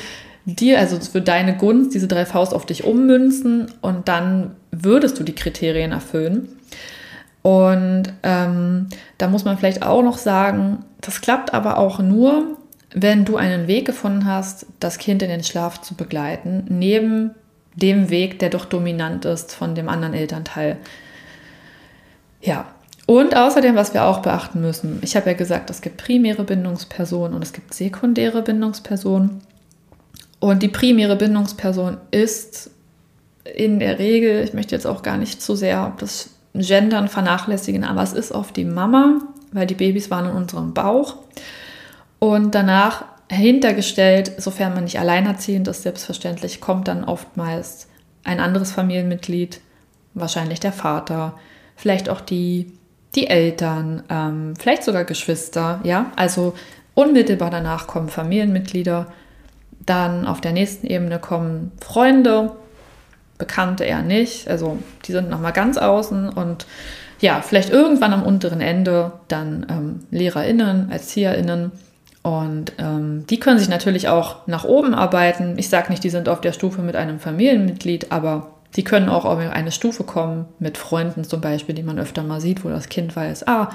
dir, 0.45 0.79
also 0.81 0.99
für 0.99 1.21
deine 1.21 1.57
Gunst, 1.57 1.95
diese 1.95 2.09
drei 2.09 2.27
Faust 2.27 2.53
auf 2.53 2.67
dich 2.67 2.85
ummünzen 2.85 3.67
und 3.81 4.09
dann 4.09 4.57
würdest 4.73 5.19
du 5.21 5.25
die 5.25 5.35
Kriterien 5.35 5.93
erfüllen. 5.93 6.49
Und 7.43 8.05
ähm, 8.23 8.89
da 9.19 9.29
muss 9.29 9.45
man 9.45 9.59
vielleicht 9.59 9.83
auch 9.83 10.03
noch 10.03 10.19
sagen, 10.19 10.85
das 11.01 11.21
klappt 11.21 11.53
aber 11.53 11.79
auch 11.79 11.99
nur, 11.99 12.57
wenn 12.95 13.25
du 13.25 13.37
einen 13.37 13.67
Weg 13.67 13.87
gefunden 13.87 14.27
hast, 14.27 14.67
das 14.79 14.99
Kind 14.99 15.23
in 15.23 15.29
den 15.29 15.43
Schlaf 15.43 15.81
zu 15.81 15.95
begleiten, 15.95 16.65
neben 16.69 17.33
dem 17.75 18.11
Weg, 18.11 18.39
der 18.39 18.51
doch 18.51 18.65
dominant 18.65 19.25
ist 19.25 19.55
von 19.55 19.75
dem 19.75 19.89
anderen 19.89 20.15
Elternteil. 20.15 20.77
Ja, 22.41 22.67
und 23.07 23.37
außerdem, 23.37 23.75
was 23.75 23.95
wir 23.95 24.05
auch 24.05 24.21
beachten 24.21 24.61
müssen, 24.61 25.01
ich 25.03 25.17
habe 25.17 25.31
ja 25.31 25.37
gesagt, 25.37 25.71
es 25.71 25.81
gibt 25.81 25.97
primäre 25.97 26.45
Bindungspersonen 26.45 27.35
und 27.35 27.43
es 27.43 27.53
gibt 27.53 27.75
sekundäre 27.75 28.43
Bindungspersonen. 28.43 29.41
Und 30.39 30.63
die 30.63 30.69
primäre 30.69 31.17
Bindungsperson 31.17 31.97
ist 32.11 32.71
in 33.55 33.81
der 33.81 33.99
Regel, 33.99 34.45
ich 34.45 34.55
möchte 34.55 34.75
jetzt 34.75 34.87
auch 34.87 35.03
gar 35.03 35.17
nicht 35.17 35.43
zu 35.43 35.57
sehr 35.57 35.95
das 35.99 36.31
Gendern 36.55 37.09
vernachlässigen, 37.09 37.85
aber 37.85 38.03
es 38.03 38.13
ist 38.13 38.33
oft 38.33 38.57
die 38.57 38.65
Mama, 38.65 39.21
weil 39.53 39.67
die 39.67 39.75
Babys 39.75 40.11
waren 40.11 40.27
in 40.27 40.37
unserem 40.37 40.75
Bauch. 40.75 41.17
Und 42.19 42.55
danach 42.55 43.05
hintergestellt, 43.31 44.33
sofern 44.39 44.75
man 44.75 44.85
nicht 44.85 44.99
alleinerziehend 44.99 45.67
ist, 45.69 45.83
selbstverständlich, 45.83 46.61
kommt 46.61 46.89
dann 46.89 47.05
oftmals 47.05 47.89
ein 48.25 48.41
anderes 48.41 48.73
Familienmitglied, 48.73 49.61
wahrscheinlich 50.15 50.61
der 50.61 50.73
Vater, 50.73 51.39
vielleicht 51.75 52.09
auch 52.09 52.21
die, 52.21 52.73
die 53.15 53.27
Eltern, 53.29 54.03
ähm, 54.11 54.55
vielleicht 54.59 54.85
sogar 54.85 55.05
Geschwister, 55.05 55.81
ja. 55.85 56.13
Also 56.17 56.55
unmittelbar 56.95 57.51
danach 57.51 57.87
kommen 57.87 58.09
Familienmitglieder, 58.09 59.07
dann 59.85 60.27
auf 60.27 60.41
der 60.41 60.53
nächsten 60.53 60.87
Ebene 60.87 61.19
kommen 61.19 61.73
Freunde, 61.81 62.53
Bekannte 63.43 63.83
eher 63.83 64.03
nicht, 64.03 64.49
also 64.49 64.79
die 65.05 65.11
sind 65.11 65.29
nochmal 65.29 65.53
ganz 65.53 65.79
außen 65.79 66.29
und 66.29 66.65
ja, 67.19 67.41
vielleicht 67.41 67.71
irgendwann 67.71 68.13
am 68.13 68.23
unteren 68.23 68.61
Ende 68.61 69.11
dann 69.27 69.67
ähm, 69.69 70.01
LehrerInnen, 70.13 70.93
ErzieherInnen 70.93 71.73
und 72.23 72.73
ähm, 72.79 73.25
die 73.29 73.41
können 73.41 73.59
sich 73.59 73.69
natürlich 73.69 74.09
auch 74.09 74.47
nach 74.47 74.65
oben 74.65 74.95
arbeiten. 74.95 75.59
Ich 75.59 75.69
sage 75.69 75.91
nicht, 75.91 76.05
die 76.05 76.11
sind 76.11 76.29
auf 76.29 76.41
der 76.41 76.53
Stufe 76.53 76.81
mit 76.81 76.95
einem 76.95 77.19
Familienmitglied, 77.19 78.13
aber 78.13 78.53
die 78.77 78.85
können 78.85 79.09
auch 79.09 79.25
auf 79.25 79.39
eine 79.39 79.73
Stufe 79.73 80.05
kommen 80.05 80.47
mit 80.61 80.79
Freunden 80.79 81.25
zum 81.25 81.41
Beispiel, 81.41 81.75
die 81.75 81.83
man 81.83 81.99
öfter 81.99 82.23
mal 82.23 82.41
sieht, 82.41 82.65
wo 82.65 82.69
das 82.69 82.89
Kind 82.89 83.15
weiß, 83.17 83.49
ah, 83.49 83.71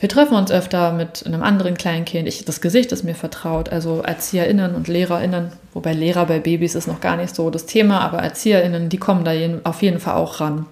wir 0.00 0.08
treffen 0.08 0.34
uns 0.34 0.50
öfter 0.50 0.92
mit 0.92 1.24
einem 1.26 1.42
anderen 1.42 1.76
Kleinkind. 1.76 2.28
Ich, 2.28 2.44
das 2.44 2.60
Gesicht 2.60 2.92
ist 2.92 3.04
mir 3.04 3.14
vertraut. 3.14 3.70
Also 3.70 4.02
ErzieherInnen 4.02 4.74
und 4.74 4.88
LehrerInnen, 4.88 5.52
wobei 5.72 5.92
Lehrer 5.92 6.26
bei 6.26 6.38
Babys 6.38 6.74
ist 6.74 6.86
noch 6.86 7.00
gar 7.00 7.16
nicht 7.16 7.34
so 7.34 7.50
das 7.50 7.66
Thema, 7.66 8.00
aber 8.00 8.18
ErzieherInnen, 8.18 8.88
die 8.88 8.98
kommen 8.98 9.24
da 9.24 9.32
auf 9.64 9.82
jeden 9.82 10.00
Fall 10.00 10.14
auch 10.14 10.40
ran. 10.40 10.66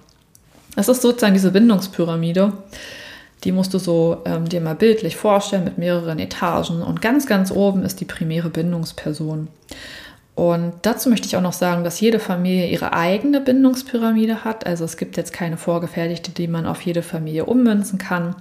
Das 0.75 0.89
ist 0.89 1.01
sozusagen 1.01 1.33
diese 1.33 1.51
Bindungspyramide. 1.51 2.53
Die 3.43 3.51
musst 3.51 3.73
du 3.73 3.77
so 3.77 4.21
ähm, 4.25 4.49
dir 4.49 4.61
mal 4.61 4.75
bildlich 4.75 5.15
vorstellen 5.15 5.63
mit 5.63 5.77
mehreren 5.77 6.19
Etagen. 6.19 6.81
Und 6.81 7.01
ganz, 7.01 7.27
ganz 7.27 7.51
oben 7.51 7.83
ist 7.83 7.99
die 7.99 8.05
primäre 8.05 8.49
Bindungsperson. 8.49 9.47
Und 10.35 10.73
dazu 10.81 11.09
möchte 11.09 11.27
ich 11.27 11.37
auch 11.37 11.41
noch 11.41 11.53
sagen, 11.53 11.83
dass 11.83 12.01
jede 12.01 12.19
Familie 12.19 12.67
ihre 12.67 12.93
eigene 12.93 13.39
Bindungspyramide 13.39 14.43
hat. 14.43 14.65
Also 14.65 14.83
es 14.83 14.97
gibt 14.97 15.15
jetzt 15.15 15.31
keine 15.31 15.57
vorgefertigte, 15.57 16.31
die 16.31 16.47
man 16.47 16.65
auf 16.65 16.81
jede 16.81 17.01
Familie 17.01 17.45
ummünzen 17.45 17.97
kann. 17.97 18.35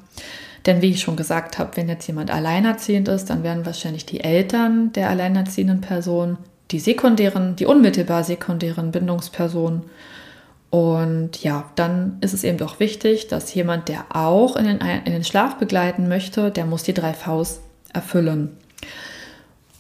Denn 0.67 0.83
wie 0.83 0.91
ich 0.91 1.01
schon 1.01 1.17
gesagt 1.17 1.59
habe, 1.59 1.77
wenn 1.77 1.89
jetzt 1.89 2.07
jemand 2.07 2.33
alleinerziehend 2.33 3.07
ist, 3.09 3.31
dann 3.31 3.45
werden 3.45 3.65
wahrscheinlich 3.65 4.07
die 4.07 4.25
Eltern 4.25 4.93
der 4.93 5.09
alleinerziehenden 5.09 5.81
Person 5.81 6.39
die 6.71 6.81
sekundären, 6.81 7.57
die 7.57 7.67
unmittelbar 7.67 8.25
sekundären 8.25 8.91
Bindungspersonen 8.91 9.83
und 10.75 11.45
ja, 11.45 11.71
dann 11.77 12.17
ist 12.21 12.35
es 12.35 12.43
eben 12.43 12.59
doch 12.59 12.81
wichtig, 12.81 13.29
dass 13.29 13.55
jemand, 13.55 13.89
der 13.89 14.07
auch 14.09 14.57
in 14.57 14.65
den, 14.65 14.81
in 14.81 15.13
den 15.13 15.23
Schlaf 15.23 15.57
begleiten 15.57 16.09
möchte, 16.09 16.51
der 16.51 16.67
muss 16.67 16.83
die 16.83 16.93
drei 16.93 17.15
Vs 17.15 17.61
erfüllen. 17.93 18.57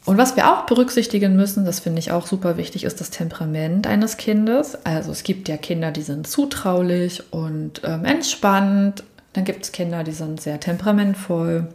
Und 0.06 0.18
was 0.18 0.36
wir 0.36 0.52
auch 0.52 0.66
berücksichtigen 0.66 1.34
müssen, 1.34 1.64
das 1.64 1.80
finde 1.80 1.98
ich 1.98 2.12
auch 2.12 2.26
super 2.26 2.58
wichtig, 2.58 2.84
ist 2.84 3.00
das 3.00 3.10
Temperament 3.10 3.86
eines 3.86 4.18
Kindes. 4.18 4.76
Also 4.84 5.10
es 5.10 5.22
gibt 5.22 5.48
ja 5.48 5.56
Kinder, 5.56 5.92
die 5.92 6.02
sind 6.02 6.26
zutraulich 6.26 7.22
und 7.32 7.80
ähm, 7.84 8.04
entspannt. 8.04 9.02
Dann 9.32 9.44
gibt 9.44 9.64
es 9.64 9.72
Kinder, 9.72 10.04
die 10.04 10.12
sind 10.12 10.42
sehr 10.42 10.60
temperamentvoll 10.60 11.68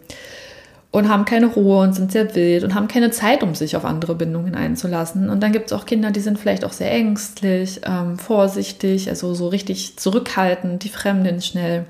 und 0.92 1.10
haben 1.10 1.26
keine 1.26 1.48
Ruhe 1.48 1.80
und 1.82 1.94
sind 1.94 2.12
sehr 2.12 2.36
wild 2.36 2.64
und 2.64 2.76
haben 2.76 2.88
keine 2.88 3.12
Zeit, 3.12 3.42
um 3.42 3.56
sich 3.56 3.76
auf 3.76 3.86
andere 3.86 4.14
Bindungen 4.16 4.56
einzulassen. 4.56 5.30
Und 5.30 5.42
dann 5.42 5.52
gibt 5.52 5.72
es 5.72 5.74
auch 5.74 5.86
Kinder, 5.86 6.12
die 6.12 6.20
sind 6.20 6.40
vielleicht 6.40 6.64
auch 6.66 6.74
sehr 6.74 6.92
ängstlich, 6.92 7.82
ähm, 7.86 8.18
vorsichtig, 8.20 9.10
also 9.10 9.34
so 9.34 9.48
richtig 9.48 9.98
zurückhaltend, 9.98 10.84
die 10.84 10.90
fremden 10.90 11.42
schnell. 11.42 11.86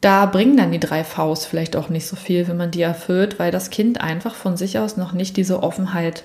Da 0.00 0.26
bringen 0.26 0.56
dann 0.56 0.72
die 0.72 0.80
drei 0.80 1.04
Vs 1.04 1.46
vielleicht 1.46 1.76
auch 1.76 1.88
nicht 1.88 2.06
so 2.06 2.16
viel, 2.16 2.48
wenn 2.48 2.56
man 2.56 2.70
die 2.70 2.82
erfüllt, 2.82 3.38
weil 3.38 3.50
das 3.50 3.70
Kind 3.70 4.00
einfach 4.00 4.34
von 4.34 4.56
sich 4.56 4.78
aus 4.78 4.96
noch 4.96 5.12
nicht 5.12 5.36
diese 5.36 5.62
Offenheit 5.62 6.24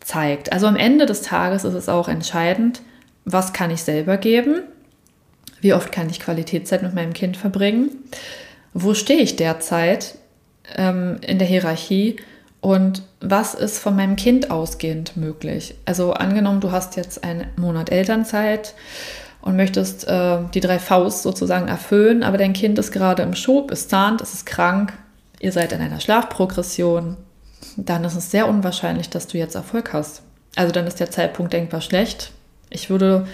zeigt. 0.00 0.52
Also 0.52 0.66
am 0.66 0.76
Ende 0.76 1.06
des 1.06 1.22
Tages 1.22 1.64
ist 1.64 1.74
es 1.74 1.88
auch 1.88 2.08
entscheidend, 2.08 2.82
was 3.24 3.52
kann 3.52 3.70
ich 3.70 3.82
selber 3.82 4.16
geben, 4.16 4.62
wie 5.60 5.74
oft 5.74 5.92
kann 5.92 6.10
ich 6.10 6.20
Qualitätszeit 6.20 6.82
mit 6.82 6.94
meinem 6.94 7.12
Kind 7.12 7.36
verbringen, 7.36 7.90
wo 8.74 8.94
stehe 8.94 9.20
ich 9.20 9.36
derzeit 9.36 10.16
ähm, 10.76 11.18
in 11.26 11.38
der 11.38 11.46
Hierarchie 11.46 12.16
und 12.60 13.02
was 13.20 13.54
ist 13.54 13.78
von 13.78 13.96
meinem 13.96 14.16
Kind 14.16 14.50
ausgehend 14.50 15.16
möglich. 15.16 15.74
Also 15.84 16.12
angenommen, 16.12 16.60
du 16.60 16.70
hast 16.70 16.96
jetzt 16.96 17.24
einen 17.24 17.46
Monat 17.56 17.90
Elternzeit 17.90 18.74
und 19.42 19.56
möchtest 19.56 20.08
äh, 20.08 20.38
die 20.54 20.60
drei 20.60 20.78
Vs 20.78 21.22
sozusagen 21.22 21.68
erfüllen, 21.68 22.22
aber 22.22 22.38
dein 22.38 22.52
Kind 22.52 22.78
ist 22.78 22.92
gerade 22.92 23.22
im 23.22 23.34
Schub, 23.34 23.70
ist 23.70 23.90
zahnt, 23.90 24.20
es 24.20 24.32
ist 24.32 24.46
krank, 24.46 24.94
ihr 25.40 25.52
seid 25.52 25.72
in 25.72 25.80
einer 25.80 26.00
Schlafprogression, 26.00 27.16
dann 27.76 28.04
ist 28.04 28.16
es 28.16 28.30
sehr 28.30 28.48
unwahrscheinlich, 28.48 29.10
dass 29.10 29.26
du 29.26 29.38
jetzt 29.38 29.54
Erfolg 29.54 29.92
hast. 29.92 30.22
Also 30.56 30.72
dann 30.72 30.86
ist 30.86 31.00
der 31.00 31.10
Zeitpunkt 31.10 31.52
denkbar 31.52 31.80
schlecht. 31.80 32.32
Ich 32.70 32.90
würde 32.90 33.26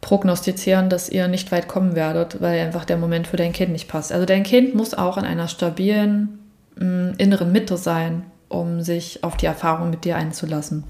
prognostizieren, 0.00 0.88
dass 0.88 1.08
ihr 1.08 1.28
nicht 1.28 1.52
weit 1.52 1.68
kommen 1.68 1.94
werdet, 1.94 2.40
weil 2.40 2.60
einfach 2.60 2.84
der 2.84 2.96
Moment 2.96 3.26
für 3.26 3.36
dein 3.36 3.52
Kind 3.52 3.72
nicht 3.72 3.88
passt. 3.88 4.12
Also 4.12 4.26
dein 4.26 4.42
Kind 4.42 4.74
muss 4.74 4.94
auch 4.94 5.16
in 5.16 5.24
einer 5.24 5.48
stabilen 5.48 6.40
mh, 6.76 7.14
inneren 7.18 7.52
Mitte 7.52 7.76
sein, 7.76 8.24
um 8.48 8.82
sich 8.82 9.24
auf 9.24 9.36
die 9.36 9.46
Erfahrung 9.46 9.90
mit 9.90 10.04
dir 10.04 10.16
einzulassen. 10.16 10.84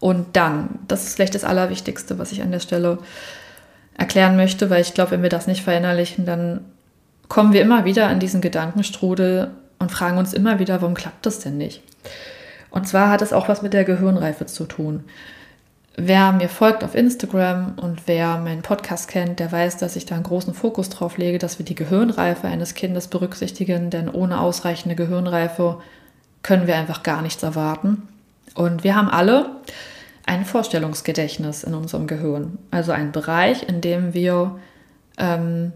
Und 0.00 0.34
dann, 0.36 0.80
das 0.88 1.04
ist 1.04 1.14
vielleicht 1.14 1.34
das 1.34 1.44
Allerwichtigste, 1.44 2.18
was 2.18 2.32
ich 2.32 2.42
an 2.42 2.50
der 2.50 2.60
Stelle 2.60 2.98
erklären 3.96 4.36
möchte, 4.36 4.70
weil 4.70 4.80
ich 4.80 4.94
glaube, 4.94 5.12
wenn 5.12 5.22
wir 5.22 5.28
das 5.28 5.46
nicht 5.46 5.62
verinnerlichen, 5.62 6.24
dann 6.24 6.64
kommen 7.28 7.52
wir 7.52 7.62
immer 7.62 7.84
wieder 7.84 8.08
an 8.08 8.18
diesen 8.18 8.40
Gedankenstrudel 8.40 9.50
und 9.78 9.92
fragen 9.92 10.18
uns 10.18 10.32
immer 10.32 10.58
wieder, 10.58 10.80
warum 10.80 10.94
klappt 10.94 11.26
das 11.26 11.40
denn 11.40 11.58
nicht? 11.58 11.82
Und 12.70 12.88
zwar 12.88 13.10
hat 13.10 13.20
es 13.20 13.32
auch 13.32 13.48
was 13.48 13.62
mit 13.62 13.74
der 13.74 13.84
Gehirnreife 13.84 14.46
zu 14.46 14.64
tun. 14.64 15.04
Wer 15.96 16.32
mir 16.32 16.48
folgt 16.48 16.82
auf 16.82 16.94
Instagram 16.94 17.74
und 17.76 18.06
wer 18.06 18.38
meinen 18.38 18.62
Podcast 18.62 19.08
kennt, 19.08 19.38
der 19.38 19.52
weiß, 19.52 19.76
dass 19.76 19.96
ich 19.96 20.06
da 20.06 20.14
einen 20.14 20.24
großen 20.24 20.54
Fokus 20.54 20.88
drauf 20.88 21.18
lege, 21.18 21.38
dass 21.38 21.58
wir 21.58 21.66
die 21.66 21.74
Gehirnreife 21.74 22.46
eines 22.46 22.74
Kindes 22.74 23.08
berücksichtigen, 23.08 23.90
denn 23.90 24.08
ohne 24.08 24.40
ausreichende 24.40 24.94
Gehirnreife 24.94 25.78
können 26.42 26.66
wir 26.66 26.76
einfach 26.76 27.02
gar 27.02 27.20
nichts 27.20 27.42
erwarten. 27.42 28.08
Und 28.54 28.84
wir 28.84 28.96
haben 28.96 29.08
alle 29.08 29.50
ein 30.26 30.44
Vorstellungsgedächtnis 30.44 31.64
in 31.64 31.74
unserem 31.74 32.06
Gehirn, 32.06 32.58
also 32.70 32.92
ein 32.92 33.12
Bereich, 33.12 33.68
in 33.68 33.80
dem 33.80 34.14
wir 34.14 34.58
ähm, 35.18 35.72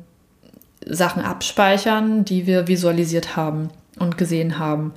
Sachen 0.86 1.22
abspeichern, 1.22 2.24
die 2.24 2.46
wir 2.46 2.68
visualisiert 2.68 3.36
haben 3.36 3.70
und 3.98 4.18
gesehen 4.18 4.58
haben. 4.58 4.92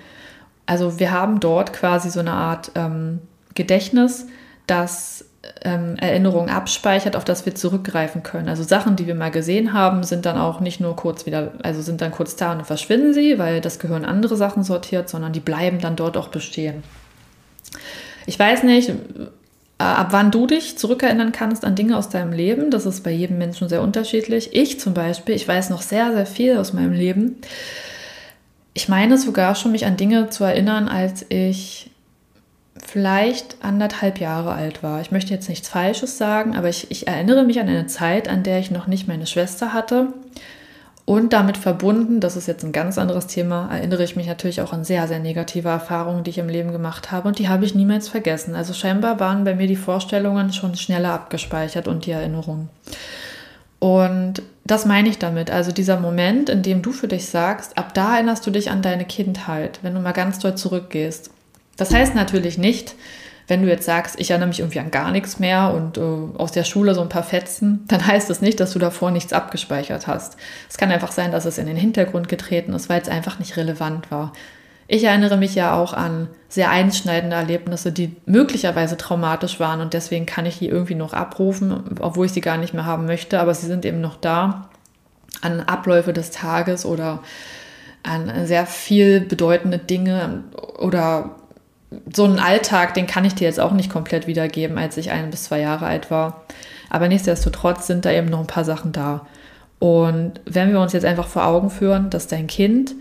Also 0.65 1.00
wir 1.00 1.12
haben 1.12 1.39
dort 1.39 1.74
quasi 1.74 2.10
so 2.10 2.19
eine 2.19 2.34
Art 2.34 2.72
ähm, 2.75 3.19
Gedächtnis, 3.55 4.27
das 4.67 5.25
ähm, 5.63 5.96
Erinnerungen 5.98 6.50
abspeichert, 6.50 7.15
auf 7.15 7.24
das 7.24 7.46
wir 7.46 7.55
zurückgreifen 7.55 8.22
können. 8.22 8.50
Also 8.50 8.63
Sachen, 8.63 8.96
die 8.96 9.07
wir 9.07 9.15
mal 9.15 9.31
gesehen 9.31 9.74
haben, 9.74 10.03
sind 10.03 10.25
dann 10.25 10.38
auch 10.38 10.60
nicht 10.60 10.79
nur 10.79 10.96
kurz 10.96 11.25
wieder, 11.25 11.53
also 11.63 11.81
sind 11.81 12.01
dann 12.01 12.12
kurz 12.12 12.36
da 12.36 12.51
und 12.51 12.67
verschwinden 12.67 13.13
sie, 13.13 13.39
weil 13.39 13.62
das 13.62 13.79
Gehirn 13.79 14.03
andere 14.03 14.36
Sachen 14.36 14.63
sortiert, 14.63 15.10
sondern 15.10 15.31
die 15.31 15.39
bleiben 15.39 15.79
dann 15.79 15.96
dort 15.96 16.17
auch 16.17 16.27
bestehen. 16.27 16.84
Ich 18.25 18.38
weiß 18.38 18.63
nicht, 18.63 18.89
äh, 18.89 18.93
ab 19.84 20.07
wann 20.12 20.31
du 20.31 20.48
dich 20.48 20.77
zurückerinnern 20.77 21.31
kannst 21.31 21.63
an 21.63 21.75
Dinge 21.75 21.98
aus 21.98 22.10
deinem 22.10 22.34
Leben. 22.34 22.72
Das 22.72 22.86
ist 22.86 23.03
bei 23.03 23.12
jedem 23.12 23.38
Menschen 23.38 23.69
sehr 23.69 23.81
unterschiedlich. 23.81 24.50
Ich 24.53 24.79
zum 24.79 24.93
Beispiel, 24.93 25.36
ich 25.36 25.48
weiß 25.48 25.69
noch 25.69 25.81
sehr, 25.81 26.13
sehr 26.13 26.25
viel 26.25 26.57
aus 26.57 26.74
meinem 26.74 26.93
Leben. 26.93 27.38
Ich 28.74 28.89
meine 28.89 29.17
sogar 29.17 29.55
schon, 29.55 29.72
mich 29.72 29.86
an 29.86 29.98
Dinge 29.98 30.29
zu 30.29 30.43
erinnern, 30.43 30.88
als 30.88 31.25
ich 31.29 31.89
vielleicht 32.86 33.57
anderthalb 33.62 34.19
Jahre 34.19 34.53
alt 34.53 34.84
war. 34.84 35.01
Ich 35.01 35.12
möchte 35.12 35.34
jetzt 35.34 35.50
nichts 35.50 35.67
Falsches 35.67 36.17
sagen, 36.17 36.55
aber 36.55 36.69
ich, 36.69 36.89
ich 36.91 37.07
erinnere 37.07 37.43
mich 37.43 37.60
an 37.60 37.67
eine 37.67 37.88
Zeit, 37.88 38.27
an 38.29 38.43
der 38.43 38.60
ich 38.60 38.72
noch 38.72 38.88
nicht 38.88 39.07
meine 39.07 39.27
Schwester 39.27 39.74
hatte. 39.74 40.13
Und 41.08 41.32
damit 41.32 41.56
verbunden, 41.56 42.20
das 42.20 42.36
ist 42.36 42.50
jetzt 42.50 42.66
ein 42.66 42.74
ganz 42.74 42.98
anderes 42.98 43.28
Thema, 43.28 43.70
erinnere 43.72 44.04
ich 44.04 44.18
mich 44.18 44.28
natürlich 44.28 44.60
auch 44.60 44.74
an 44.74 44.84
sehr, 44.84 45.08
sehr 45.08 45.20
negative 45.20 45.70
Erfahrungen, 45.70 46.26
die 46.26 46.32
ich 46.32 46.38
im 46.38 46.50
Leben 46.50 46.74
gemacht 46.74 47.14
habe. 47.14 47.30
Und 47.30 47.40
die 47.40 47.48
habe 47.48 47.64
ich 47.64 47.74
niemals 47.74 48.10
vergessen. 48.10 48.56
Also 48.56 48.74
scheinbar 48.74 49.18
waren 49.18 49.46
bei 49.46 49.56
mir 49.56 49.68
die 49.68 49.78
Vorstellungen 49.78 50.52
schon 50.52 50.76
schneller 50.76 51.14
abgespeichert 51.14 51.88
und 51.88 52.06
die 52.06 52.12
Erinnerungen. 52.12 52.68
Und 53.80 54.42
das 54.66 54.86
meine 54.86 55.08
ich 55.08 55.18
damit. 55.18 55.50
Also 55.50 55.72
dieser 55.72 55.98
Moment, 55.98 56.50
in 56.50 56.62
dem 56.62 56.82
du 56.82 56.92
für 56.92 57.08
dich 57.08 57.28
sagst, 57.28 57.78
ab 57.78 57.94
da 57.94 58.16
erinnerst 58.16 58.46
du 58.46 58.52
dich 58.52 58.70
an 58.70 58.82
deine 58.82 59.06
Kindheit, 59.06 59.80
wenn 59.84 59.94
du 59.94 60.02
mal 60.02 60.12
ganz 60.12 60.40
doll 60.40 60.56
zurückgehst. 60.56 61.30
Das 61.78 61.94
heißt 61.94 62.16
natürlich 62.16 62.58
nicht, 62.58 62.96
wenn 63.48 63.62
du 63.62 63.70
jetzt 63.70 63.86
sagst, 63.86 64.20
ich 64.20 64.30
erinnere 64.30 64.50
mich 64.50 64.60
irgendwie 64.60 64.80
an 64.80 64.92
gar 64.92 65.12
nichts 65.12 65.39
mehr 65.39 65.74
und 65.74 65.98
äh, 65.98 66.38
aus 66.38 66.51
der 66.51 66.66
Schule 66.66 66.94
so 66.94 67.01
ein 67.01 67.10
paar 67.10 67.24
Fetzen, 67.24 67.86
dann 67.88 68.06
heißt 68.06 68.30
das 68.30 68.42
nicht, 68.42 68.60
dass 68.60 68.74
du 68.74 68.80
davor 68.80 69.10
nichts 69.12 69.32
abgespeichert 69.32 70.06
hast. 70.06 70.38
Es 70.70 70.77
kann 70.77 70.92
einfach 70.92 71.13
sein, 71.13 71.32
dass 71.32 71.46
es 71.46 71.58
in 71.58 71.68
den 71.68 71.77
Hintergrund 71.77 72.27
getreten 72.27 72.74
ist, 72.74 72.89
weil 72.89 73.01
es 73.01 73.10
einfach 73.10 73.39
nicht 73.39 73.56
relevant 73.56 74.12
war. 74.12 74.34
Ich 74.89 75.04
erinnere 75.04 75.38
mich 75.38 75.56
ja 75.56 75.75
auch 75.75 75.94
an 75.94 76.27
sehr 76.50 76.70
einschneidende 76.70 77.36
Erlebnisse, 77.36 77.92
die 77.92 78.16
möglicherweise 78.25 78.96
traumatisch 78.96 79.60
waren 79.60 79.82
und 79.82 79.94
deswegen 79.94 80.25
kann 80.25 80.46
ich 80.46 80.60
die 80.60 80.68
irgendwie 80.68 80.96
noch 80.96 81.13
abrufen, 81.13 81.98
obwohl 82.00 82.25
ich 82.25 82.34
sie 82.34 82.42
gar 82.42 82.58
nicht 82.58 82.74
mehr 82.74 82.86
haben 82.86 83.06
möchte, 83.06 83.39
aber 83.39 83.54
sie 83.54 83.68
sind 83.68 83.86
eben 83.86 84.00
noch 84.00 84.16
da 84.18 84.70
an 85.42 85.62
Abläufe 85.62 86.13
des 86.13 86.32
Tages 86.32 86.86
oder 86.86 87.20
an 88.04 88.46
sehr 88.46 88.66
viel 88.66 89.20
bedeutende 89.20 89.77
Dinge 89.77 90.46
oder 90.80 91.36
so 92.13 92.25
einen 92.25 92.39
Alltag, 92.39 92.94
den 92.94 93.08
kann 93.08 93.25
ich 93.25 93.36
dir 93.36 93.46
jetzt 93.46 93.60
auch 93.60 93.72
nicht 93.72 93.89
komplett 93.89 94.27
wiedergeben, 94.27 94.77
als 94.77 94.98
ich 94.98 95.12
ein 95.12 95.29
bis 95.29 95.46
zwei 95.46 95.60
Jahre 95.60 95.86
alt 95.86 96.12
war. 96.12 96.44
Aber 96.89 97.08
nichtsdestotrotz 97.08 97.88
sind 97.88 98.06
da 98.06 98.12
eben 98.12 98.27
noch 98.27 98.39
ein 98.39 98.48
paar 98.48 98.65
Sachen 98.65 98.91
da. 98.91 99.25
Und 99.79 100.41
wenn 100.46 100.72
wir 100.72 100.82
uns 100.82 100.94
jetzt 100.94 101.06
einfach 101.06 101.27
vor 101.27 101.46
Augen 101.46 101.70
führen, 101.70 102.10
dass 102.10 102.27
dein 102.27 102.48
Kind 102.48 102.96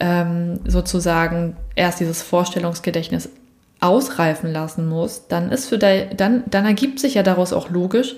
ähm, 0.00 0.60
sozusagen 0.66 1.56
erst 1.74 2.00
dieses 2.00 2.22
Vorstellungsgedächtnis 2.22 3.30
ausreifen 3.80 4.52
lassen 4.52 4.88
muss, 4.88 5.28
dann 5.28 5.50
ist 5.50 5.68
für 5.68 5.78
dein, 5.78 6.16
dann, 6.16 6.44
dann 6.46 6.64
ergibt 6.64 7.00
sich 7.00 7.14
ja 7.14 7.22
daraus 7.22 7.52
auch 7.52 7.70
logisch, 7.70 8.14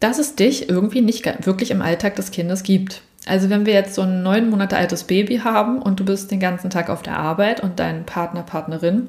dass 0.00 0.18
es 0.18 0.34
dich 0.34 0.68
irgendwie 0.68 1.00
nicht 1.00 1.24
wirklich 1.46 1.70
im 1.70 1.82
Alltag 1.82 2.16
des 2.16 2.30
Kindes 2.30 2.62
gibt. 2.62 3.02
Also 3.26 3.48
wenn 3.48 3.64
wir 3.64 3.72
jetzt 3.72 3.94
so 3.94 4.02
ein 4.02 4.22
neun 4.22 4.50
Monate 4.50 4.76
altes 4.76 5.04
Baby 5.04 5.38
haben 5.38 5.80
und 5.80 5.98
du 5.98 6.04
bist 6.04 6.30
den 6.30 6.40
ganzen 6.40 6.70
Tag 6.70 6.90
auf 6.90 7.02
der 7.02 7.18
Arbeit 7.18 7.60
und 7.60 7.80
dein 7.80 8.04
Partner, 8.04 8.42
Partnerin 8.42 9.08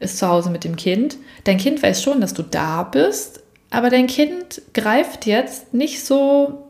ist 0.00 0.18
zu 0.18 0.28
Hause 0.28 0.50
mit 0.50 0.64
dem 0.64 0.76
Kind, 0.76 1.16
dein 1.44 1.58
Kind 1.58 1.82
weiß 1.82 2.02
schon, 2.02 2.20
dass 2.20 2.34
du 2.34 2.42
da 2.42 2.82
bist, 2.84 3.42
aber 3.70 3.90
dein 3.90 4.06
Kind 4.06 4.62
greift 4.72 5.26
jetzt 5.26 5.74
nicht 5.74 6.04
so 6.04 6.64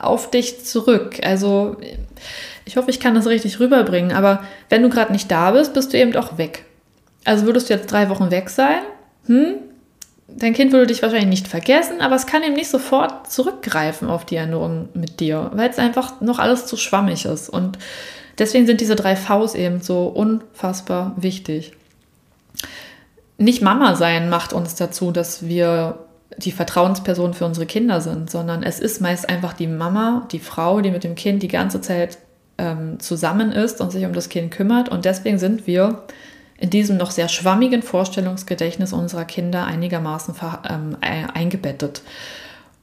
auf 0.00 0.30
dich 0.30 0.64
zurück. 0.64 1.20
Also 1.22 1.76
ich 2.64 2.76
hoffe, 2.76 2.90
ich 2.90 3.00
kann 3.00 3.14
das 3.14 3.26
richtig 3.26 3.58
rüberbringen, 3.58 4.12
aber 4.12 4.44
wenn 4.68 4.82
du 4.82 4.88
gerade 4.88 5.12
nicht 5.12 5.30
da 5.30 5.50
bist, 5.52 5.74
bist 5.74 5.92
du 5.92 5.98
eben 5.98 6.14
auch 6.16 6.38
weg. 6.38 6.64
Also 7.24 7.46
würdest 7.46 7.68
du 7.70 7.74
jetzt 7.74 7.90
drei 7.90 8.08
Wochen 8.08 8.30
weg 8.30 8.50
sein, 8.50 8.82
hm, 9.26 9.54
dein 10.36 10.54
Kind 10.54 10.72
würde 10.72 10.88
dich 10.88 11.02
wahrscheinlich 11.02 11.28
nicht 11.28 11.48
vergessen, 11.48 12.00
aber 12.00 12.16
es 12.16 12.26
kann 12.26 12.42
eben 12.42 12.54
nicht 12.54 12.70
sofort 12.70 13.30
zurückgreifen 13.30 14.08
auf 14.08 14.24
die 14.24 14.36
Erinnerung 14.36 14.88
mit 14.94 15.20
dir, 15.20 15.50
weil 15.54 15.70
es 15.70 15.78
einfach 15.78 16.20
noch 16.20 16.38
alles 16.38 16.66
zu 16.66 16.76
schwammig 16.76 17.24
ist. 17.24 17.48
Und 17.48 17.78
deswegen 18.38 18.66
sind 18.66 18.80
diese 18.80 18.96
drei 18.96 19.16
Vs 19.16 19.54
eben 19.54 19.80
so 19.80 20.06
unfassbar 20.06 21.14
wichtig. 21.16 21.72
Nicht 23.38 23.62
Mama 23.62 23.96
sein 23.96 24.28
macht 24.28 24.52
uns 24.52 24.74
dazu, 24.74 25.10
dass 25.10 25.46
wir 25.46 25.98
die 26.38 26.52
Vertrauensperson 26.52 27.34
für 27.34 27.44
unsere 27.44 27.66
Kinder 27.66 28.00
sind, 28.00 28.30
sondern 28.30 28.62
es 28.62 28.80
ist 28.80 29.00
meist 29.00 29.28
einfach 29.28 29.52
die 29.52 29.66
Mama, 29.66 30.26
die 30.32 30.38
Frau, 30.38 30.80
die 30.80 30.90
mit 30.90 31.04
dem 31.04 31.14
Kind 31.14 31.42
die 31.42 31.48
ganze 31.48 31.80
Zeit 31.80 32.18
ähm, 32.58 33.00
zusammen 33.00 33.52
ist 33.52 33.80
und 33.80 33.90
sich 33.90 34.04
um 34.04 34.12
das 34.12 34.28
Kind 34.28 34.50
kümmert. 34.50 34.88
Und 34.88 35.04
deswegen 35.04 35.38
sind 35.38 35.66
wir 35.66 36.04
in 36.62 36.70
diesem 36.70 36.96
noch 36.96 37.10
sehr 37.10 37.28
schwammigen 37.28 37.82
Vorstellungsgedächtnis 37.82 38.92
unserer 38.92 39.24
Kinder 39.24 39.66
einigermaßen 39.66 40.36
ähm, 40.70 40.96
eingebettet. 41.02 42.02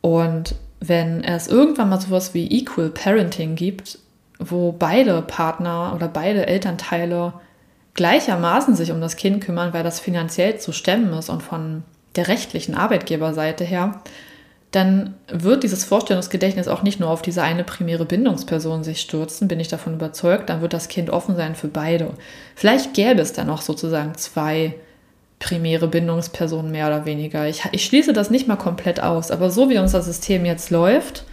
Und 0.01 0.55
wenn 0.81 1.24
es 1.24 1.48
irgendwann 1.48 1.88
mal 1.88 2.01
sowas 2.01 2.33
wie 2.33 2.45
Equal 2.51 2.89
Parenting 2.89 3.55
gibt, 3.55 3.98
wo 4.38 4.74
beide 4.74 5.21
Partner 5.21 5.93
oder 5.95 6.09
beide 6.09 6.45
Elternteile 6.45 7.33
gleichermaßen 7.93 8.75
sich 8.75 8.91
um 8.91 9.00
das 9.00 9.15
Kind 9.15 9.45
kümmern, 9.45 9.74
weil 9.74 9.83
das 9.83 10.01
finanziell 10.01 10.59
zu 10.59 10.74
stemmen 10.74 11.13
ist 11.13 11.29
und 11.29 11.41
von 11.41 11.83
der 12.17 12.27
rechtlichen 12.27 12.75
Arbeitgeberseite 12.75 13.63
her, 13.63 14.01
dann 14.71 15.15
wird 15.27 15.63
dieses 15.63 15.83
Vorstellungsgedächtnis 15.83 16.67
auch 16.67 16.83
nicht 16.83 16.99
nur 16.99 17.09
auf 17.09 17.23
diese 17.23 17.41
eine 17.41 17.63
primäre 17.63 18.05
Bindungsperson 18.05 18.83
sich 18.83 19.01
stürzen, 19.01 19.47
bin 19.47 19.59
ich 19.59 19.67
davon 19.67 19.95
überzeugt, 19.95 20.49
dann 20.49 20.61
wird 20.61 20.73
das 20.73 20.89
Kind 20.89 21.09
offen 21.09 21.35
sein 21.35 21.55
für 21.55 21.70
beide. 21.70 22.11
Vielleicht 22.55 22.94
gäbe 22.94 23.22
es 23.22 23.33
dann 23.33 23.48
noch 23.48 23.61
sozusagen 23.61 24.15
zwei 24.15 24.75
primäre 25.39 25.87
Bindungspersonen 25.87 26.72
mehr 26.72 26.87
oder 26.87 27.05
weniger. 27.05 27.48
Ich, 27.48 27.63
ich 27.72 27.85
schließe 27.85 28.13
das 28.13 28.29
nicht 28.29 28.48
mal 28.48 28.57
komplett 28.57 29.01
aus, 29.01 29.31
aber 29.31 29.50
so 29.50 29.70
wie 29.70 29.79
unser 29.79 30.01
System 30.01 30.46
jetzt 30.46 30.70
läuft, 30.70 31.24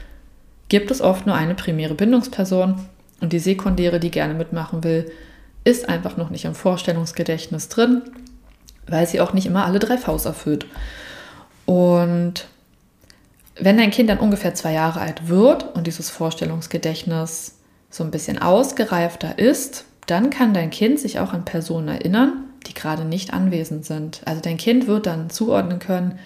gibt 0.68 0.90
es 0.90 1.02
oft 1.02 1.26
nur 1.26 1.34
eine 1.34 1.54
primäre 1.54 1.94
Bindungsperson 1.94 2.86
und 3.20 3.32
die 3.32 3.38
sekundäre, 3.38 4.00
die 4.00 4.10
gerne 4.10 4.34
mitmachen 4.34 4.82
will, 4.82 5.10
ist 5.64 5.88
einfach 5.88 6.16
noch 6.16 6.30
nicht 6.30 6.44
im 6.44 6.54
Vorstellungsgedächtnis 6.54 7.68
drin, 7.68 8.02
weil 8.86 9.06
sie 9.06 9.20
auch 9.20 9.32
nicht 9.32 9.46
immer 9.46 9.66
alle 9.66 9.80
drei 9.80 9.98
Vs 9.98 10.24
erfüllt. 10.24 10.66
Und 11.66 12.46
wenn 13.58 13.78
dein 13.78 13.90
Kind 13.90 14.10
dann 14.10 14.18
ungefähr 14.18 14.54
zwei 14.54 14.72
Jahre 14.72 15.00
alt 15.00 15.28
wird 15.28 15.74
und 15.74 15.86
dieses 15.86 16.10
Vorstellungsgedächtnis 16.10 17.58
so 17.90 18.04
ein 18.04 18.10
bisschen 18.10 18.40
ausgereifter 18.40 19.38
ist, 19.38 19.84
dann 20.06 20.30
kann 20.30 20.54
dein 20.54 20.70
Kind 20.70 21.00
sich 21.00 21.18
auch 21.18 21.32
an 21.32 21.44
Personen 21.44 21.88
erinnern, 21.88 22.44
die 22.66 22.74
gerade 22.74 23.04
nicht 23.04 23.32
anwesend 23.32 23.84
sind. 23.84 24.20
Also 24.24 24.40
dein 24.40 24.56
Kind 24.56 24.86
wird 24.86 25.06
dann 25.06 25.30
zuordnen 25.30 25.78
können, 25.78 26.18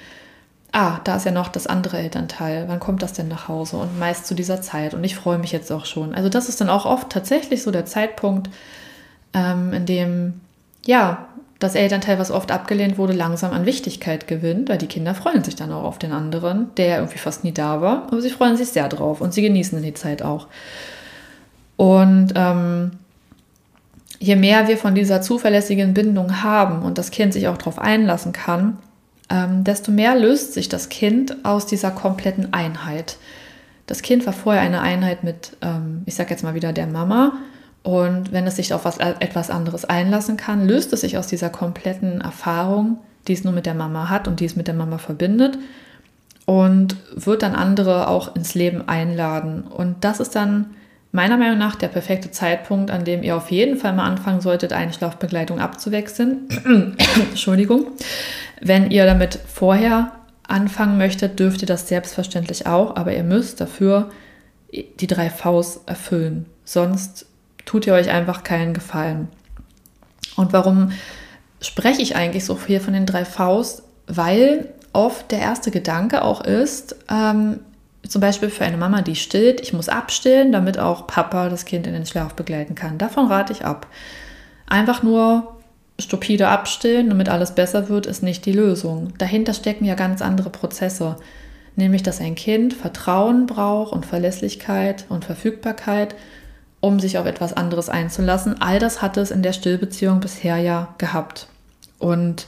ah, 0.73 1.01
da 1.05 1.17
ist 1.17 1.27
ja 1.27 1.33
noch 1.33 1.49
das 1.49 1.67
andere 1.67 1.99
Elternteil, 1.99 2.69
wann 2.69 2.81
kommt 2.81 3.03
das 3.03 3.13
denn 3.13 3.29
nach 3.29 3.49
Hause 3.49 3.77
und 3.77 3.99
meist 3.99 4.27
zu 4.27 4.35
dieser 4.35 4.63
Zeit 4.63 4.95
und 4.95 5.03
ich 5.03 5.17
freue 5.17 5.39
mich 5.39 5.53
jetzt 5.53 5.73
auch 5.73 5.85
schon. 5.85 6.15
Also 6.15 6.29
das 6.29 6.49
ist 6.49 6.61
dann 6.61 6.71
auch 6.71 6.87
oft 6.87 7.11
tatsächlich 7.11 7.63
so 7.63 7.71
der 7.71 7.87
Zeitpunkt, 7.87 8.51
ähm, 9.35 9.73
in 9.73 9.87
dem 9.87 10.41
ja 10.87 11.29
das 11.61 11.75
Elternteil, 11.75 12.19
was 12.19 12.31
oft 12.31 12.51
abgelehnt 12.51 12.99
wurde, 12.99 13.13
langsam 13.13 13.53
an 13.53 13.67
Wichtigkeit 13.67 14.27
gewinnt, 14.27 14.69
weil 14.69 14.79
die 14.79 14.87
Kinder 14.87 15.15
freuen 15.15 15.45
sich 15.45 15.55
dann 15.55 15.71
auch 15.73 15.85
auf 15.85 15.99
den 15.99 16.13
anderen, 16.13 16.75
der 16.77 16.97
irgendwie 16.97 17.19
fast 17.19 17.45
nie 17.45 17.53
da 17.53 17.81
war, 17.83 18.09
aber 18.09 18.21
sie 18.21 18.31
freuen 18.31 18.57
sich 18.57 18.71
sehr 18.71 18.89
drauf 18.89 19.21
und 19.21 19.35
sie 19.35 19.43
genießen 19.43 19.81
die 19.83 19.95
Zeit 19.95 20.23
auch. 20.23 20.49
Und 21.77 22.33
ähm, 22.35 22.93
je 24.19 24.37
mehr 24.37 24.69
wir 24.69 24.79
von 24.79 24.95
dieser 24.95 25.21
zuverlässigen 25.21 25.93
Bindung 25.93 26.43
haben 26.43 26.83
und 26.83 26.97
das 26.97 27.11
Kind 27.11 27.35
sich 27.35 27.47
auch 27.47 27.59
darauf 27.59 27.79
einlassen 27.79 28.33
kann, 28.33 28.79
ähm, 29.29 29.63
desto 29.63 29.93
mehr 29.93 30.15
löst 30.17 30.55
sich 30.55 30.71
das 30.71 30.89
Kind 30.89 31.45
aus 31.45 31.67
dieser 31.67 31.91
kompletten 31.91 32.55
Einheit. 32.55 33.19
Das 33.87 34.01
Kind 34.01 34.25
war 34.25 34.33
vorher 34.33 34.63
eine 34.63 34.81
Einheit 34.81 35.25
mit, 35.25 35.57
ähm, 35.61 36.03
ich 36.07 36.15
sage 36.15 36.31
jetzt 36.31 36.43
mal 36.43 36.55
wieder 36.55 36.73
der 36.73 36.87
Mama 36.87 37.35
und 37.83 38.33
wenn 38.33 38.47
es 38.47 38.57
sich 38.57 38.75
auf 38.75 38.85
was, 38.85 38.99
etwas 38.99 39.51
anderes 39.51 39.85
einlassen 39.85 40.37
kann, 40.37 40.67
löst 40.67 40.93
es 40.93 41.01
sich 41.01 41.17
aus 41.17 41.27
dieser 41.27 41.51
kompletten 41.51 42.21
Erfahrung, 42.21 42.99
die 43.27 43.33
es 43.33 43.45
nur 43.45 43.53
mit 43.53 43.67
der 43.67 43.75
Mama 43.75 44.09
hat 44.11 44.29
und 44.29 44.41
die 44.41 44.45
es 44.45 44.57
mit 44.57 44.67
der 44.67 44.75
Mama 44.75 44.99
verbindet 44.99 45.59
und 46.45 46.97
wird 47.15 47.43
dann 47.43 47.55
andere 47.55 48.09
auch 48.09 48.35
ins 48.35 48.55
Leben 48.55 48.89
einladen. 48.89 49.63
Und 49.63 50.05
das 50.05 50.21
ist 50.21 50.35
dann 50.35 50.71
meiner 51.13 51.37
Meinung 51.37 51.59
nach 51.59 51.77
der 51.77 51.89
perfekte 51.89 52.31
Zeitpunkt, 52.31 52.91
an 52.91 53.05
dem 53.05 53.23
ihr 53.23 53.37
auf 53.37 53.51
jeden 53.51 53.77
Fall 53.77 53.93
mal 53.95 54.07
anfangen 54.07 54.41
solltet, 54.41 54.73
eine 54.73 54.93
Schlafbegleitung 54.93 55.59
abzuwechseln. 55.59 56.49
Entschuldigung. 57.31 57.87
Wenn 58.61 58.91
ihr 58.91 59.07
damit 59.07 59.39
vorher 59.47 60.13
anfangen 60.47 60.99
möchtet, 60.99 61.39
dürft 61.39 61.63
ihr 61.63 61.69
das 61.69 61.89
selbstverständlich 61.89 62.67
auch, 62.67 62.97
aber 62.97 63.15
ihr 63.15 63.25
müsst 63.25 63.61
dafür 63.61 64.11
die 64.73 65.07
drei 65.07 65.31
Vs 65.31 65.83
erfüllen. 65.87 66.47
Sonst 66.65 67.27
tut 67.71 67.87
ihr 67.87 67.95
euch 67.95 68.11
einfach 68.11 68.43
keinen 68.43 68.75
Gefallen. 68.75 69.29
Und 70.35 70.53
warum 70.53 70.91
spreche 71.61 72.03
ich 72.03 72.17
eigentlich 72.17 72.45
so 72.45 72.57
viel 72.57 72.81
von 72.81 72.95
den 72.95 73.07
drei 73.07 73.25
Vs? 73.25 73.85
Weil 74.09 74.71
oft 74.93 75.31
der 75.31 75.39
erste 75.39 75.71
Gedanke 75.71 76.23
auch 76.23 76.41
ist, 76.41 76.97
ähm, 77.09 77.61
zum 78.09 78.21
Beispiel 78.21 78.51
für 78.51 78.65
eine 78.65 78.77
Mama, 78.77 79.03
die 79.03 79.15
stillt, 79.15 79.61
ich 79.61 79.73
muss 79.73 79.89
abstillen, 79.89 80.51
damit 80.51 80.81
auch 80.81 81.07
Papa 81.07 81.49
das 81.49 81.65
Kind 81.65 81.87
in 81.87 81.93
den 81.93 82.07
Schlaf 82.07 82.35
begleiten 82.35 82.75
kann. 82.75 82.99
Davon 82.99 83.29
rate 83.29 83.53
ich 83.53 83.65
ab. 83.65 83.87
Einfach 84.67 85.05
nur 85.05 85.57
stupide 86.01 86.49
abstillen, 86.49 87.09
damit 87.09 87.29
alles 87.29 87.55
besser 87.55 87.89
wird, 87.89 88.07
ist 88.07 88.25
nicht 88.25 88.47
die 88.47 88.53
Lösung. 88.53 89.13
Dahinter 89.19 89.55
stecken 89.55 89.85
ja 89.85 89.95
ganz 89.95 90.23
andere 90.23 90.51
Prozesse. 90.51 91.15
Nämlich, 91.77 92.03
dass 92.03 92.21
ein 92.21 92.35
Kind 92.35 92.75
Vertrauen 92.75 93.47
braucht 93.47 93.93
und 93.93 94.07
Verlässlichkeit 94.07 95.05
und 95.09 95.25
Verfügbarkeit 95.25 96.17
um 96.81 96.99
sich 96.99 97.19
auf 97.19 97.27
etwas 97.27 97.53
anderes 97.53 97.89
einzulassen. 97.89 98.61
All 98.61 98.79
das 98.79 99.03
hat 99.03 99.17
es 99.17 99.31
in 99.31 99.43
der 99.43 99.53
Stillbeziehung 99.53 100.21
bisher 100.21 100.57
ja 100.57 100.95
gehabt. 100.99 101.47
Und 101.99 102.47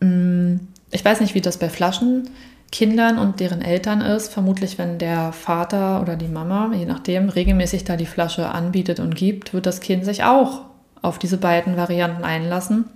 mh, 0.00 0.08
mm, 0.08 0.60
ich 0.90 1.04
weiß 1.04 1.20
nicht, 1.20 1.34
wie 1.34 1.40
das 1.40 1.58
bei 1.58 1.68
Flaschenkindern 1.68 3.18
und 3.18 3.40
deren 3.40 3.60
Eltern 3.60 4.00
ist. 4.00 4.32
Vermutlich, 4.32 4.78
wenn 4.78 4.98
der 4.98 5.32
Vater 5.32 6.00
oder 6.00 6.16
die 6.16 6.28
Mama, 6.28 6.70
je 6.74 6.86
nachdem, 6.86 7.28
regelmäßig 7.28 7.84
da 7.84 7.96
die 7.96 8.06
Flasche 8.06 8.48
anbietet 8.48 9.00
und 9.00 9.14
gibt, 9.14 9.52
wird 9.52 9.66
das 9.66 9.80
Kind 9.80 10.04
sich 10.04 10.24
auch 10.24 10.62
auf 11.02 11.18
diese 11.18 11.36
beiden 11.36 11.76
Varianten 11.76 12.24
einlassen 12.24 12.86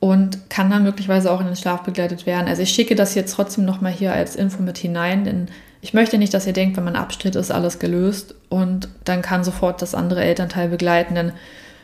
und 0.00 0.50
kann 0.50 0.70
dann 0.70 0.82
möglicherweise 0.82 1.30
auch 1.30 1.40
in 1.40 1.46
den 1.46 1.56
Schlaf 1.56 1.82
begleitet 1.82 2.26
werden. 2.26 2.48
Also 2.48 2.62
ich 2.62 2.70
schicke 2.70 2.94
das 2.94 3.14
jetzt 3.14 3.34
trotzdem 3.34 3.64
nochmal 3.64 3.92
hier 3.92 4.12
als 4.12 4.34
Info 4.34 4.62
mit 4.62 4.78
hinein, 4.78 5.24
denn 5.24 5.48
ich 5.82 5.92
möchte 5.92 6.16
nicht, 6.16 6.32
dass 6.32 6.46
ihr 6.46 6.52
denkt, 6.52 6.76
wenn 6.76 6.84
man 6.84 6.94
abstritt, 6.94 7.34
ist 7.34 7.50
alles 7.50 7.80
gelöst 7.80 8.36
und 8.48 8.88
dann 9.04 9.20
kann 9.20 9.42
sofort 9.42 9.82
das 9.82 9.96
andere 9.96 10.22
Elternteil 10.22 10.68
begleiten. 10.68 11.16
Denn 11.16 11.32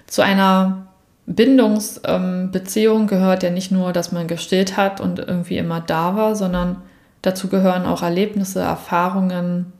zu 0.06 0.22
einer 0.22 0.87
Bindungsbeziehung 1.26 3.00
ähm, 3.02 3.06
gehört 3.08 3.42
ja 3.42 3.50
nicht 3.50 3.72
nur, 3.72 3.92
dass 3.92 4.12
man 4.12 4.28
gestillt 4.28 4.76
hat 4.76 5.00
und 5.00 5.18
irgendwie 5.18 5.58
immer 5.58 5.80
da 5.80 6.14
war, 6.14 6.37
sondern 6.37 6.76
dazu 7.22 7.48
gehören 7.48 7.87
auch 7.87 8.02
Erlebnisse, 8.02 8.61
Erfahrungen, 8.61 9.72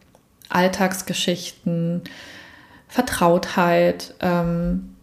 Alltagsgeschichten, 0.49 2.03
Vertrautheit, 2.89 4.15
ähm, 4.19 4.97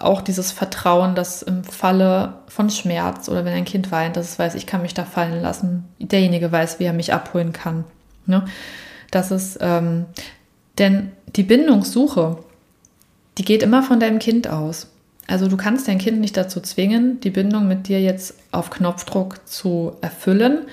auch 0.00 0.22
dieses 0.22 0.50
Vertrauen, 0.50 1.14
dass 1.14 1.42
im 1.42 1.62
Falle 1.62 2.34
von 2.48 2.68
Schmerz 2.70 3.28
oder 3.28 3.44
wenn 3.44 3.52
ein 3.52 3.64
Kind 3.64 3.92
weint, 3.92 4.16
dass 4.16 4.30
es 4.30 4.38
weiß, 4.40 4.56
ich 4.56 4.66
kann 4.66 4.82
mich 4.82 4.94
da 4.94 5.04
fallen 5.04 5.40
lassen, 5.40 5.84
derjenige 6.00 6.50
weiß, 6.50 6.80
wie 6.80 6.84
er 6.84 6.92
mich 6.92 7.14
abholen 7.14 7.52
kann. 7.52 7.84
Ne? 8.26 8.44
Das 9.10 9.30
ist, 9.30 9.58
ähm, 9.60 10.06
denn 10.78 11.12
die 11.36 11.42
Bindungssuche, 11.42 12.38
die 13.38 13.44
geht 13.44 13.62
immer 13.62 13.82
von 13.82 14.00
deinem 14.00 14.18
Kind 14.18 14.48
aus. 14.48 14.88
Also 15.26 15.48
du 15.48 15.56
kannst 15.56 15.88
dein 15.88 15.98
Kind 15.98 16.20
nicht 16.20 16.36
dazu 16.36 16.60
zwingen, 16.60 17.20
die 17.20 17.30
Bindung 17.30 17.66
mit 17.66 17.88
dir 17.88 18.00
jetzt 18.00 18.34
auf 18.52 18.70
Knopfdruck 18.70 19.46
zu 19.46 19.96
erfüllen, 20.00 20.66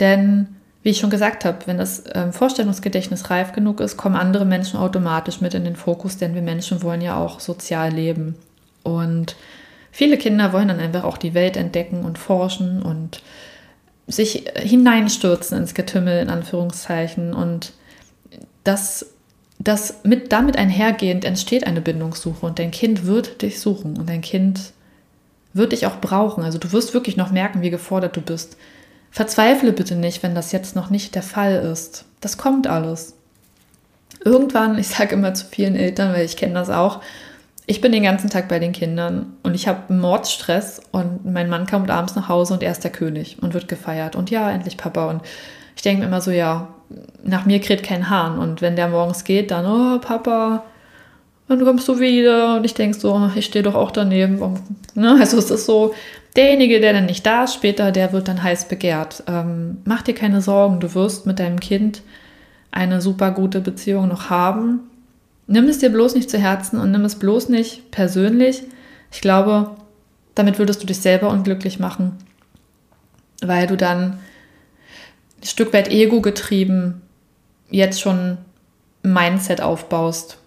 denn 0.00 0.48
wie 0.82 0.90
ich 0.90 0.98
schon 0.98 1.10
gesagt 1.10 1.44
habe, 1.44 1.58
wenn 1.66 1.78
das 1.78 2.04
ähm, 2.14 2.32
Vorstellungsgedächtnis 2.32 3.30
reif 3.30 3.52
genug 3.52 3.80
ist, 3.80 3.96
kommen 3.96 4.14
andere 4.14 4.44
Menschen 4.44 4.78
automatisch 4.78 5.40
mit 5.40 5.54
in 5.54 5.64
den 5.64 5.76
Fokus, 5.76 6.16
denn 6.16 6.34
wir 6.34 6.42
Menschen 6.42 6.82
wollen 6.82 7.00
ja 7.00 7.16
auch 7.16 7.40
sozial 7.40 7.92
leben. 7.92 8.36
Und 8.84 9.36
viele 9.90 10.16
Kinder 10.16 10.52
wollen 10.52 10.68
dann 10.68 10.80
einfach 10.80 11.04
auch 11.04 11.18
die 11.18 11.34
Welt 11.34 11.56
entdecken 11.56 12.04
und 12.04 12.16
forschen 12.16 12.82
und 12.82 13.22
sich 14.08 14.44
hineinstürzen 14.56 15.58
ins 15.58 15.74
Getümmel, 15.74 16.20
in 16.20 16.30
Anführungszeichen. 16.30 17.34
Und 17.34 17.72
das, 18.64 19.06
das 19.58 20.00
mit, 20.02 20.32
damit 20.32 20.56
einhergehend 20.56 21.24
entsteht 21.24 21.66
eine 21.66 21.80
Bindungssuche 21.80 22.44
und 22.44 22.58
dein 22.58 22.70
Kind 22.70 23.06
wird 23.06 23.42
dich 23.42 23.60
suchen 23.60 23.98
und 23.98 24.08
dein 24.08 24.22
Kind 24.22 24.72
wird 25.52 25.72
dich 25.72 25.86
auch 25.86 26.00
brauchen. 26.00 26.42
Also 26.42 26.58
du 26.58 26.72
wirst 26.72 26.94
wirklich 26.94 27.16
noch 27.16 27.30
merken, 27.30 27.60
wie 27.60 27.70
gefordert 27.70 28.16
du 28.16 28.22
bist. 28.22 28.56
Verzweifle 29.10 29.72
bitte 29.72 29.94
nicht, 29.94 30.22
wenn 30.22 30.34
das 30.34 30.52
jetzt 30.52 30.74
noch 30.74 30.90
nicht 30.90 31.14
der 31.14 31.22
Fall 31.22 31.56
ist. 31.72 32.04
Das 32.20 32.38
kommt 32.38 32.66
alles. 32.66 33.14
Irgendwann, 34.24 34.78
ich 34.78 34.88
sage 34.88 35.14
immer 35.14 35.34
zu 35.34 35.46
vielen 35.46 35.76
Eltern, 35.76 36.12
weil 36.12 36.24
ich 36.24 36.36
kenne 36.36 36.54
das 36.54 36.70
auch, 36.70 37.00
ich 37.70 37.82
bin 37.82 37.92
den 37.92 38.02
ganzen 38.02 38.30
Tag 38.30 38.48
bei 38.48 38.58
den 38.58 38.72
Kindern 38.72 39.34
und 39.42 39.54
ich 39.54 39.68
habe 39.68 39.92
Mordstress 39.92 40.80
und 40.90 41.26
mein 41.30 41.50
Mann 41.50 41.66
kommt 41.66 41.90
abends 41.90 42.16
nach 42.16 42.26
Hause 42.26 42.54
und 42.54 42.62
er 42.62 42.72
ist 42.72 42.82
der 42.82 42.90
König 42.90 43.36
und 43.42 43.52
wird 43.52 43.68
gefeiert. 43.68 44.16
Und 44.16 44.30
ja, 44.30 44.50
endlich 44.50 44.78
Papa. 44.78 45.10
Und 45.10 45.20
ich 45.76 45.82
denke 45.82 46.00
mir 46.00 46.06
immer 46.06 46.22
so, 46.22 46.30
ja, 46.30 46.68
nach 47.22 47.44
mir 47.44 47.60
kräht 47.60 47.82
kein 47.82 48.08
Hahn. 48.08 48.38
Und 48.38 48.62
wenn 48.62 48.74
der 48.74 48.88
morgens 48.88 49.22
geht, 49.24 49.50
dann, 49.50 49.66
oh, 49.66 49.98
Papa, 49.98 50.64
wann 51.46 51.62
kommst 51.62 51.86
du 51.88 52.00
wieder? 52.00 52.56
Und 52.56 52.64
ich 52.64 52.72
denke 52.72 52.98
so, 52.98 53.30
ich 53.34 53.44
stehe 53.44 53.62
doch 53.62 53.74
auch 53.74 53.90
daneben. 53.90 54.38
Ne? 54.94 55.18
Also 55.20 55.36
es 55.36 55.50
ist 55.50 55.66
so, 55.66 55.92
derjenige, 56.36 56.80
der 56.80 56.94
dann 56.94 57.04
nicht 57.04 57.26
da 57.26 57.44
ist 57.44 57.52
später, 57.52 57.92
der 57.92 58.14
wird 58.14 58.28
dann 58.28 58.42
heiß 58.42 58.68
begehrt. 58.68 59.24
Ähm, 59.26 59.82
mach 59.84 60.00
dir 60.00 60.14
keine 60.14 60.40
Sorgen, 60.40 60.80
du 60.80 60.94
wirst 60.94 61.26
mit 61.26 61.38
deinem 61.38 61.60
Kind 61.60 62.00
eine 62.70 63.02
super 63.02 63.30
gute 63.30 63.60
Beziehung 63.60 64.08
noch 64.08 64.30
haben. 64.30 64.87
Nimm 65.48 65.64
es 65.68 65.78
dir 65.78 65.90
bloß 65.90 66.14
nicht 66.14 66.30
zu 66.30 66.38
Herzen 66.38 66.78
und 66.78 66.92
nimm 66.92 67.04
es 67.04 67.16
bloß 67.16 67.48
nicht 67.48 67.90
persönlich. 67.90 68.62
Ich 69.10 69.22
glaube, 69.22 69.76
damit 70.34 70.58
würdest 70.58 70.82
du 70.82 70.86
dich 70.86 71.00
selber 71.00 71.30
unglücklich 71.30 71.80
machen, 71.80 72.16
weil 73.40 73.66
du 73.66 73.76
dann 73.76 74.20
ein 75.40 75.46
Stück 75.46 75.72
weit 75.72 75.90
ego 75.90 76.20
getrieben 76.20 77.00
jetzt 77.70 78.00
schon 78.00 78.38
ein 79.02 79.12
Mindset 79.12 79.60
aufbaust, 79.60 80.38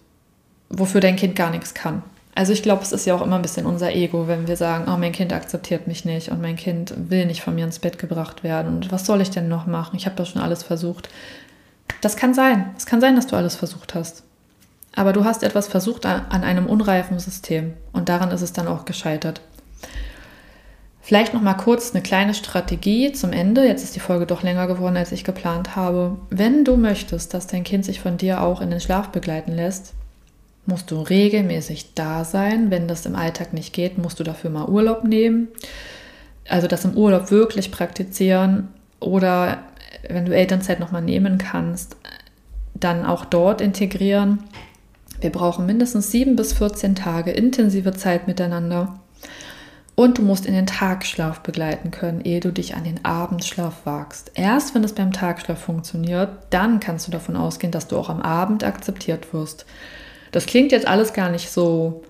wofür 0.68 1.00
dein 1.00 1.16
Kind 1.16 1.36
gar 1.36 1.50
nichts 1.50 1.74
kann. 1.74 2.02
Also 2.34 2.52
ich 2.52 2.62
glaube, 2.62 2.82
es 2.82 2.92
ist 2.92 3.04
ja 3.04 3.14
auch 3.14 3.22
immer 3.22 3.36
ein 3.36 3.42
bisschen 3.42 3.66
unser 3.66 3.94
Ego, 3.94 4.26
wenn 4.26 4.48
wir 4.48 4.56
sagen, 4.56 4.84
oh, 4.88 4.96
mein 4.96 5.12
Kind 5.12 5.32
akzeptiert 5.32 5.86
mich 5.86 6.04
nicht 6.04 6.30
und 6.30 6.40
mein 6.40 6.56
Kind 6.56 6.94
will 7.10 7.26
nicht 7.26 7.42
von 7.42 7.54
mir 7.54 7.64
ins 7.64 7.78
Bett 7.78 7.98
gebracht 7.98 8.42
werden 8.42 8.74
und 8.74 8.90
was 8.90 9.04
soll 9.04 9.20
ich 9.20 9.30
denn 9.30 9.48
noch 9.48 9.66
machen? 9.66 9.96
Ich 9.96 10.06
habe 10.06 10.16
doch 10.16 10.26
schon 10.26 10.40
alles 10.40 10.62
versucht. 10.62 11.10
Das 12.00 12.16
kann 12.16 12.32
sein. 12.32 12.70
Es 12.76 12.86
kann 12.86 13.00
sein, 13.00 13.16
dass 13.16 13.26
du 13.26 13.36
alles 13.36 13.56
versucht 13.56 13.94
hast. 13.94 14.22
Aber 14.94 15.12
du 15.12 15.24
hast 15.24 15.42
etwas 15.42 15.68
versucht 15.68 16.04
an 16.06 16.44
einem 16.44 16.66
unreifen 16.66 17.18
System 17.18 17.74
und 17.92 18.08
daran 18.08 18.30
ist 18.30 18.42
es 18.42 18.52
dann 18.52 18.68
auch 18.68 18.84
gescheitert. 18.84 19.40
Vielleicht 21.04 21.34
noch 21.34 21.42
mal 21.42 21.54
kurz 21.54 21.92
eine 21.92 22.02
kleine 22.02 22.32
Strategie 22.32 23.12
zum 23.12 23.32
Ende. 23.32 23.66
Jetzt 23.66 23.82
ist 23.82 23.96
die 23.96 24.00
Folge 24.00 24.24
doch 24.24 24.42
länger 24.44 24.68
geworden, 24.68 24.96
als 24.96 25.10
ich 25.10 25.24
geplant 25.24 25.74
habe. 25.74 26.16
Wenn 26.30 26.64
du 26.64 26.76
möchtest, 26.76 27.34
dass 27.34 27.48
dein 27.48 27.64
Kind 27.64 27.84
sich 27.84 28.00
von 28.00 28.18
dir 28.18 28.40
auch 28.40 28.60
in 28.60 28.70
den 28.70 28.80
Schlaf 28.80 29.08
begleiten 29.08 29.52
lässt, 29.52 29.94
musst 30.64 30.92
du 30.92 31.00
regelmäßig 31.00 31.94
da 31.94 32.24
sein. 32.24 32.70
Wenn 32.70 32.86
das 32.86 33.04
im 33.04 33.16
Alltag 33.16 33.52
nicht 33.52 33.72
geht, 33.72 33.98
musst 33.98 34.20
du 34.20 34.24
dafür 34.24 34.50
mal 34.50 34.68
Urlaub 34.68 35.02
nehmen. 35.02 35.48
Also 36.48 36.68
das 36.68 36.84
im 36.84 36.96
Urlaub 36.96 37.32
wirklich 37.32 37.72
praktizieren 37.72 38.68
oder 39.00 39.58
wenn 40.08 40.24
du 40.24 40.34
Elternzeit 40.34 40.78
nochmal 40.78 41.02
nehmen 41.02 41.38
kannst, 41.38 41.96
dann 42.74 43.04
auch 43.04 43.24
dort 43.24 43.60
integrieren. 43.60 44.44
Wir 45.22 45.30
brauchen 45.30 45.66
mindestens 45.66 46.10
sieben 46.10 46.34
bis 46.34 46.52
14 46.52 46.96
Tage 46.96 47.30
intensive 47.30 47.92
Zeit 47.92 48.26
miteinander. 48.26 48.98
Und 49.94 50.18
du 50.18 50.22
musst 50.22 50.46
in 50.46 50.54
den 50.54 50.66
Tagschlaf 50.66 51.40
begleiten 51.40 51.92
können, 51.92 52.22
ehe 52.22 52.40
du 52.40 52.50
dich 52.50 52.74
an 52.74 52.82
den 52.82 53.04
Abendschlaf 53.04 53.84
wagst. 53.86 54.32
Erst 54.34 54.74
wenn 54.74 54.82
es 54.82 54.94
beim 54.94 55.12
Tagschlaf 55.12 55.60
funktioniert, 55.60 56.30
dann 56.50 56.80
kannst 56.80 57.06
du 57.06 57.12
davon 57.12 57.36
ausgehen, 57.36 57.70
dass 57.70 57.86
du 57.86 57.96
auch 57.96 58.08
am 58.08 58.20
Abend 58.20 58.64
akzeptiert 58.64 59.32
wirst. 59.32 59.64
Das 60.32 60.46
klingt 60.46 60.72
jetzt 60.72 60.88
alles 60.88 61.12
gar 61.12 61.30
nicht 61.30 61.52
so 61.52 62.02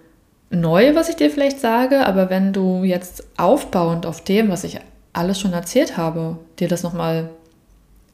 neu, 0.48 0.94
was 0.94 1.10
ich 1.10 1.16
dir 1.16 1.30
vielleicht 1.30 1.60
sage, 1.60 2.06
aber 2.06 2.30
wenn 2.30 2.54
du 2.54 2.82
jetzt 2.82 3.24
aufbauend 3.36 4.06
auf 4.06 4.24
dem, 4.24 4.48
was 4.48 4.64
ich 4.64 4.80
alles 5.12 5.38
schon 5.38 5.52
erzählt 5.52 5.98
habe, 5.98 6.38
dir 6.60 6.68
das 6.68 6.82
nochmal 6.82 7.28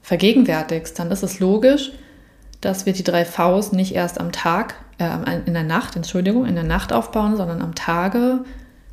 vergegenwärtigst, 0.02 0.98
dann 0.98 1.12
ist 1.12 1.22
es 1.22 1.38
logisch, 1.38 1.92
dass 2.60 2.86
wir 2.86 2.94
die 2.94 3.04
drei 3.04 3.24
Vs 3.24 3.70
nicht 3.70 3.94
erst 3.94 4.18
am 4.18 4.32
Tag, 4.32 4.74
äh, 4.98 5.40
in 5.46 5.54
der 5.54 5.64
Nacht, 5.64 5.96
Entschuldigung, 5.96 6.46
in 6.46 6.54
der 6.54 6.64
Nacht 6.64 6.92
aufbauen, 6.92 7.36
sondern 7.36 7.62
am 7.62 7.74
Tage 7.74 8.44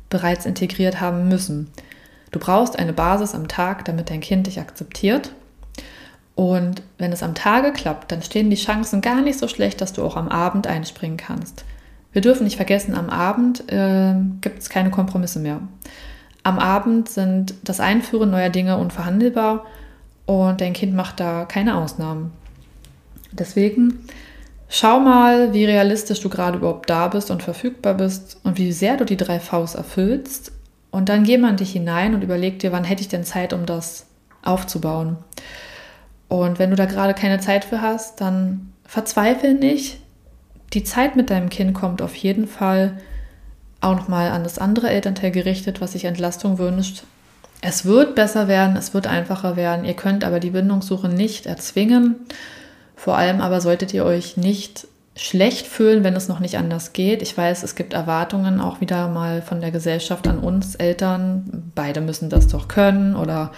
bereits 0.08 0.46
integriert 0.46 1.00
haben 1.00 1.28
müssen. 1.28 1.70
Du 2.32 2.38
brauchst 2.38 2.78
eine 2.78 2.92
Basis 2.92 3.34
am 3.34 3.48
Tag, 3.48 3.84
damit 3.84 4.10
dein 4.10 4.20
Kind 4.20 4.46
dich 4.46 4.60
akzeptiert 4.60 5.32
und 6.36 6.82
wenn 6.98 7.12
es 7.12 7.22
am 7.22 7.34
Tage 7.34 7.72
klappt, 7.72 8.12
dann 8.12 8.22
stehen 8.22 8.50
die 8.50 8.56
Chancen 8.56 9.00
gar 9.00 9.22
nicht 9.22 9.38
so 9.38 9.48
schlecht, 9.48 9.80
dass 9.80 9.94
du 9.94 10.04
auch 10.04 10.16
am 10.16 10.28
Abend 10.28 10.66
einspringen 10.66 11.16
kannst. 11.16 11.64
Wir 12.12 12.20
dürfen 12.20 12.44
nicht 12.44 12.56
vergessen, 12.56 12.94
am 12.94 13.08
Abend 13.08 13.72
äh, 13.72 14.14
gibt 14.42 14.58
es 14.60 14.68
keine 14.68 14.90
Kompromisse 14.90 15.40
mehr. 15.40 15.60
Am 16.42 16.58
Abend 16.58 17.08
sind 17.08 17.54
das 17.64 17.80
Einführen 17.80 18.30
neuer 18.30 18.50
Dinge 18.50 18.76
unverhandelbar 18.76 19.64
und 20.26 20.60
dein 20.60 20.74
Kind 20.74 20.94
macht 20.94 21.20
da 21.20 21.46
keine 21.46 21.76
Ausnahmen. 21.78 22.32
Deswegen 23.32 24.00
schau 24.68 25.00
mal, 25.00 25.52
wie 25.52 25.64
realistisch 25.64 26.20
du 26.20 26.28
gerade 26.28 26.58
überhaupt 26.58 26.90
da 26.90 27.08
bist 27.08 27.30
und 27.30 27.42
verfügbar 27.42 27.94
bist 27.94 28.38
und 28.42 28.58
wie 28.58 28.72
sehr 28.72 28.96
du 28.96 29.04
die 29.04 29.16
drei 29.16 29.40
Vs 29.40 29.74
erfüllst. 29.74 30.52
Und 30.90 31.08
dann 31.08 31.24
geh 31.24 31.38
mal 31.38 31.50
in 31.50 31.56
dich 31.56 31.72
hinein 31.72 32.14
und 32.14 32.22
überleg 32.22 32.58
dir, 32.58 32.72
wann 32.72 32.84
hätte 32.84 33.02
ich 33.02 33.08
denn 33.08 33.24
Zeit, 33.24 33.52
um 33.52 33.66
das 33.66 34.06
aufzubauen. 34.42 35.18
Und 36.28 36.58
wenn 36.58 36.70
du 36.70 36.76
da 36.76 36.86
gerade 36.86 37.14
keine 37.14 37.40
Zeit 37.40 37.64
für 37.64 37.80
hast, 37.80 38.20
dann 38.20 38.72
verzweifel 38.84 39.54
nicht. 39.54 39.98
Die 40.72 40.84
Zeit 40.84 41.16
mit 41.16 41.30
deinem 41.30 41.50
Kind 41.50 41.74
kommt 41.74 42.02
auf 42.02 42.14
jeden 42.16 42.46
Fall 42.46 42.98
auch 43.80 43.94
nochmal 43.94 44.30
an 44.30 44.42
das 44.42 44.58
andere 44.58 44.90
Elternteil 44.90 45.30
gerichtet, 45.30 45.80
was 45.80 45.92
sich 45.92 46.04
Entlastung 46.04 46.58
wünscht. 46.58 47.04
Es 47.60 47.84
wird 47.84 48.14
besser 48.14 48.48
werden, 48.48 48.76
es 48.76 48.94
wird 48.94 49.06
einfacher 49.06 49.56
werden. 49.56 49.84
Ihr 49.84 49.94
könnt 49.94 50.24
aber 50.24 50.40
die 50.40 50.50
Bindungssuche 50.50 51.08
nicht 51.08 51.46
erzwingen. 51.46 52.16
Vor 52.96 53.16
allem 53.16 53.40
aber 53.40 53.60
solltet 53.60 53.94
ihr 53.94 54.04
euch 54.04 54.36
nicht 54.36 54.88
schlecht 55.14 55.66
fühlen, 55.66 56.04
wenn 56.04 56.14
es 56.14 56.28
noch 56.28 56.40
nicht 56.40 56.58
anders 56.58 56.92
geht. 56.92 57.22
Ich 57.22 57.36
weiß, 57.36 57.62
es 57.62 57.74
gibt 57.74 57.94
Erwartungen 57.94 58.60
auch 58.60 58.80
wieder 58.80 59.08
mal 59.08 59.40
von 59.40 59.60
der 59.60 59.70
Gesellschaft 59.70 60.26
an 60.28 60.38
uns 60.38 60.74
Eltern. 60.74 61.70
Beide 61.74 62.00
müssen 62.00 62.28
das 62.28 62.48
doch 62.48 62.68
können 62.68 63.16
oder 63.16 63.52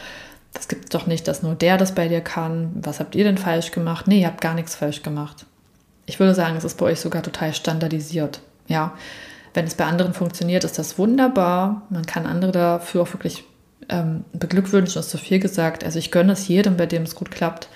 das 0.52 0.68
gibt 0.68 0.84
es 0.84 0.90
doch 0.90 1.06
nicht, 1.06 1.26
dass 1.26 1.42
nur 1.42 1.54
der 1.54 1.76
das 1.76 1.94
bei 1.94 2.08
dir 2.08 2.20
kann. 2.20 2.70
Was 2.82 3.00
habt 3.00 3.14
ihr 3.14 3.24
denn 3.24 3.38
falsch 3.38 3.72
gemacht? 3.72 4.06
Nee, 4.06 4.20
ihr 4.20 4.28
habt 4.28 4.40
gar 4.40 4.54
nichts 4.54 4.76
falsch 4.76 5.02
gemacht. 5.02 5.46
Ich 6.06 6.20
würde 6.20 6.34
sagen, 6.34 6.56
es 6.56 6.64
ist 6.64 6.78
bei 6.78 6.86
euch 6.86 7.00
sogar 7.00 7.22
total 7.22 7.52
standardisiert. 7.52 8.40
Ja, 8.66 8.92
wenn 9.54 9.66
es 9.66 9.74
bei 9.74 9.84
anderen 9.84 10.14
funktioniert, 10.14 10.64
ist 10.64 10.78
das 10.78 10.98
wunderbar. 10.98 11.82
Man 11.90 12.06
kann 12.06 12.26
andere 12.26 12.52
dafür 12.52 13.02
auch 13.02 13.12
wirklich 13.12 13.44
ähm, 13.88 14.24
beglückwünschen, 14.32 15.00
ist 15.00 15.10
zu 15.10 15.18
viel 15.18 15.40
gesagt. 15.40 15.84
Also 15.84 15.98
ich 15.98 16.10
gönne 16.10 16.32
es 16.32 16.48
jedem, 16.48 16.76
bei 16.76 16.86
dem 16.86 17.02
es 17.02 17.14
gut 17.14 17.30
klappt. 17.30 17.68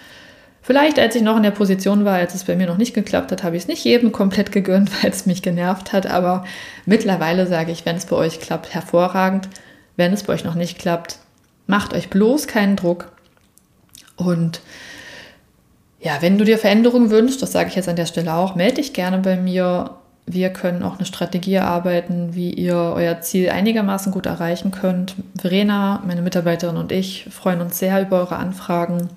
Vielleicht, 0.62 0.98
als 0.98 1.16
ich 1.16 1.22
noch 1.22 1.37
in 1.37 1.42
der 1.42 1.51
Position 1.51 2.05
war, 2.05 2.14
als 2.14 2.35
es 2.35 2.44
bei 2.44 2.55
mir 2.55 2.68
noch 2.68 2.79
nicht 2.79 2.94
geklappt 2.94 3.33
hat, 3.33 3.42
habe 3.42 3.57
ich 3.57 3.62
es 3.62 3.68
nicht 3.68 3.85
jedem 3.85 4.12
komplett 4.12 4.53
gegönnt, 4.53 4.90
weil 5.03 5.11
es 5.11 5.27
mich 5.27 5.42
genervt 5.42 5.92
hat. 5.92 6.07
Aber 6.07 6.44
mittlerweile 6.87 7.46
sage 7.46 7.72
ich, 7.72 7.85
wenn 7.85 7.96
es 7.96 8.07
bei 8.07 8.16
euch 8.16 8.40
klappt, 8.40 8.72
hervorragend. 8.72 9.48
Wenn 9.96 10.12
es 10.12 10.22
bei 10.22 10.33
euch 10.33 10.44
noch 10.44 10.55
nicht 10.55 10.79
klappt, 10.79 11.18
Macht 11.66 11.94
euch 11.94 12.11
bloß 12.11 12.48
keinen 12.48 12.77
Druck. 12.77 13.12
Und 14.16 14.61
ja, 16.01 16.18
wenn 16.20 16.38
du 16.38 16.44
dir 16.44 16.59
Veränderungen 16.59 17.11
wünschst, 17.11 17.40
das 17.40 17.53
sage 17.53 17.68
ich 17.68 17.77
jetzt 17.77 17.88
an 17.88 17.96
der 17.96 18.07
Stelle 18.07 18.35
auch, 18.35 18.55
melde 18.55 18.75
dich 18.75 18.92
gerne 18.92 19.18
bei 19.18 19.37
mir. 19.37 19.90
wir 20.27 20.51
können 20.51 20.83
auch 20.83 20.96
eine 20.96 21.07
Strategie 21.07 21.55
erarbeiten, 21.55 22.35
wie 22.35 22.53
ihr 22.53 22.77
euer 22.77 23.20
Ziel 23.20 23.51
einigermaßen 23.51 24.12
gut 24.12 24.27
erreichen 24.27 24.70
könnt. 24.70 25.16
Verena, 25.40 26.03
meine 26.07 26.22
Mitarbeiterin 26.22 26.77
und 26.77 26.92
ich 26.92 27.27
freuen 27.31 27.61
uns 27.61 27.79
sehr 27.79 28.01
über 28.03 28.18
eure 28.20 28.37
Anfragen. 28.37 29.09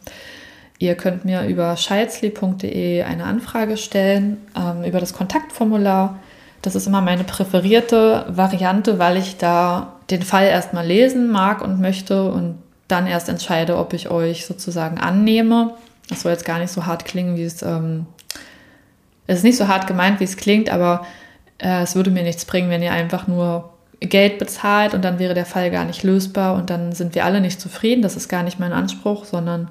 Ihr 0.77 0.95
könnt 0.95 1.23
mir 1.23 1.45
über 1.45 1.77
scheizli.de 1.77 3.03
eine 3.03 3.23
Anfrage 3.23 3.77
stellen, 3.77 4.37
ähm, 4.57 4.83
über 4.83 4.99
das 4.99 5.13
Kontaktformular. 5.13 6.19
Das 6.61 6.75
ist 6.75 6.87
immer 6.87 7.01
meine 7.01 7.23
präferierte 7.23 8.25
Variante, 8.27 8.99
weil 8.99 9.17
ich 9.17 9.37
da 9.37 9.93
den 10.09 10.21
Fall 10.21 10.47
erstmal 10.47 10.85
lesen 10.85 11.31
mag 11.31 11.61
und 11.61 11.79
möchte 11.79 12.29
und 12.29 12.57
dann 12.87 13.07
erst 13.07 13.29
entscheide, 13.29 13.77
ob 13.77 13.93
ich 13.93 14.09
euch 14.11 14.45
sozusagen 14.45 14.97
annehme. 14.97 15.75
Das 16.09 16.21
soll 16.21 16.31
jetzt 16.31 16.45
gar 16.45 16.59
nicht 16.59 16.71
so 16.71 16.85
hart 16.85 17.05
klingen, 17.05 17.37
wie 17.37 17.43
es. 17.43 17.61
Ähm, 17.61 18.05
es 19.27 19.37
ist 19.37 19.43
nicht 19.43 19.57
so 19.57 19.67
hart 19.67 19.87
gemeint, 19.87 20.19
wie 20.19 20.25
es 20.25 20.37
klingt, 20.37 20.69
aber 20.69 21.05
äh, 21.57 21.81
es 21.81 21.95
würde 21.95 22.11
mir 22.11 22.23
nichts 22.23 22.45
bringen, 22.45 22.69
wenn 22.69 22.83
ihr 22.83 22.91
einfach 22.91 23.27
nur 23.27 23.73
Geld 24.01 24.37
bezahlt 24.37 24.93
und 24.93 25.03
dann 25.03 25.19
wäre 25.19 25.33
der 25.33 25.45
Fall 25.45 25.71
gar 25.71 25.85
nicht 25.85 26.03
lösbar 26.03 26.55
und 26.55 26.69
dann 26.69 26.91
sind 26.91 27.15
wir 27.15 27.25
alle 27.25 27.41
nicht 27.41 27.59
zufrieden. 27.59 28.01
Das 28.01 28.15
ist 28.15 28.27
gar 28.27 28.43
nicht 28.43 28.59
mein 28.59 28.73
Anspruch, 28.73 29.25
sondern 29.25 29.69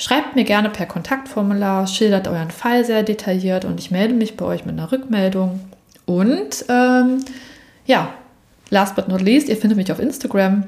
schreibt 0.00 0.34
mir 0.34 0.44
gerne 0.44 0.70
per 0.70 0.86
Kontaktformular, 0.86 1.86
schildert 1.86 2.26
euren 2.26 2.50
Fall 2.50 2.84
sehr 2.84 3.02
detailliert 3.02 3.64
und 3.66 3.78
ich 3.78 3.90
melde 3.90 4.14
mich 4.14 4.36
bei 4.36 4.46
euch 4.46 4.64
mit 4.64 4.76
einer 4.76 4.90
Rückmeldung. 4.90 5.60
Und 6.06 6.64
ähm, 6.68 7.22
ja, 7.84 8.08
last 8.70 8.96
but 8.96 9.08
not 9.08 9.20
least, 9.20 9.48
ihr 9.48 9.58
findet 9.58 9.76
mich 9.76 9.92
auf 9.92 10.00
Instagram. 10.00 10.64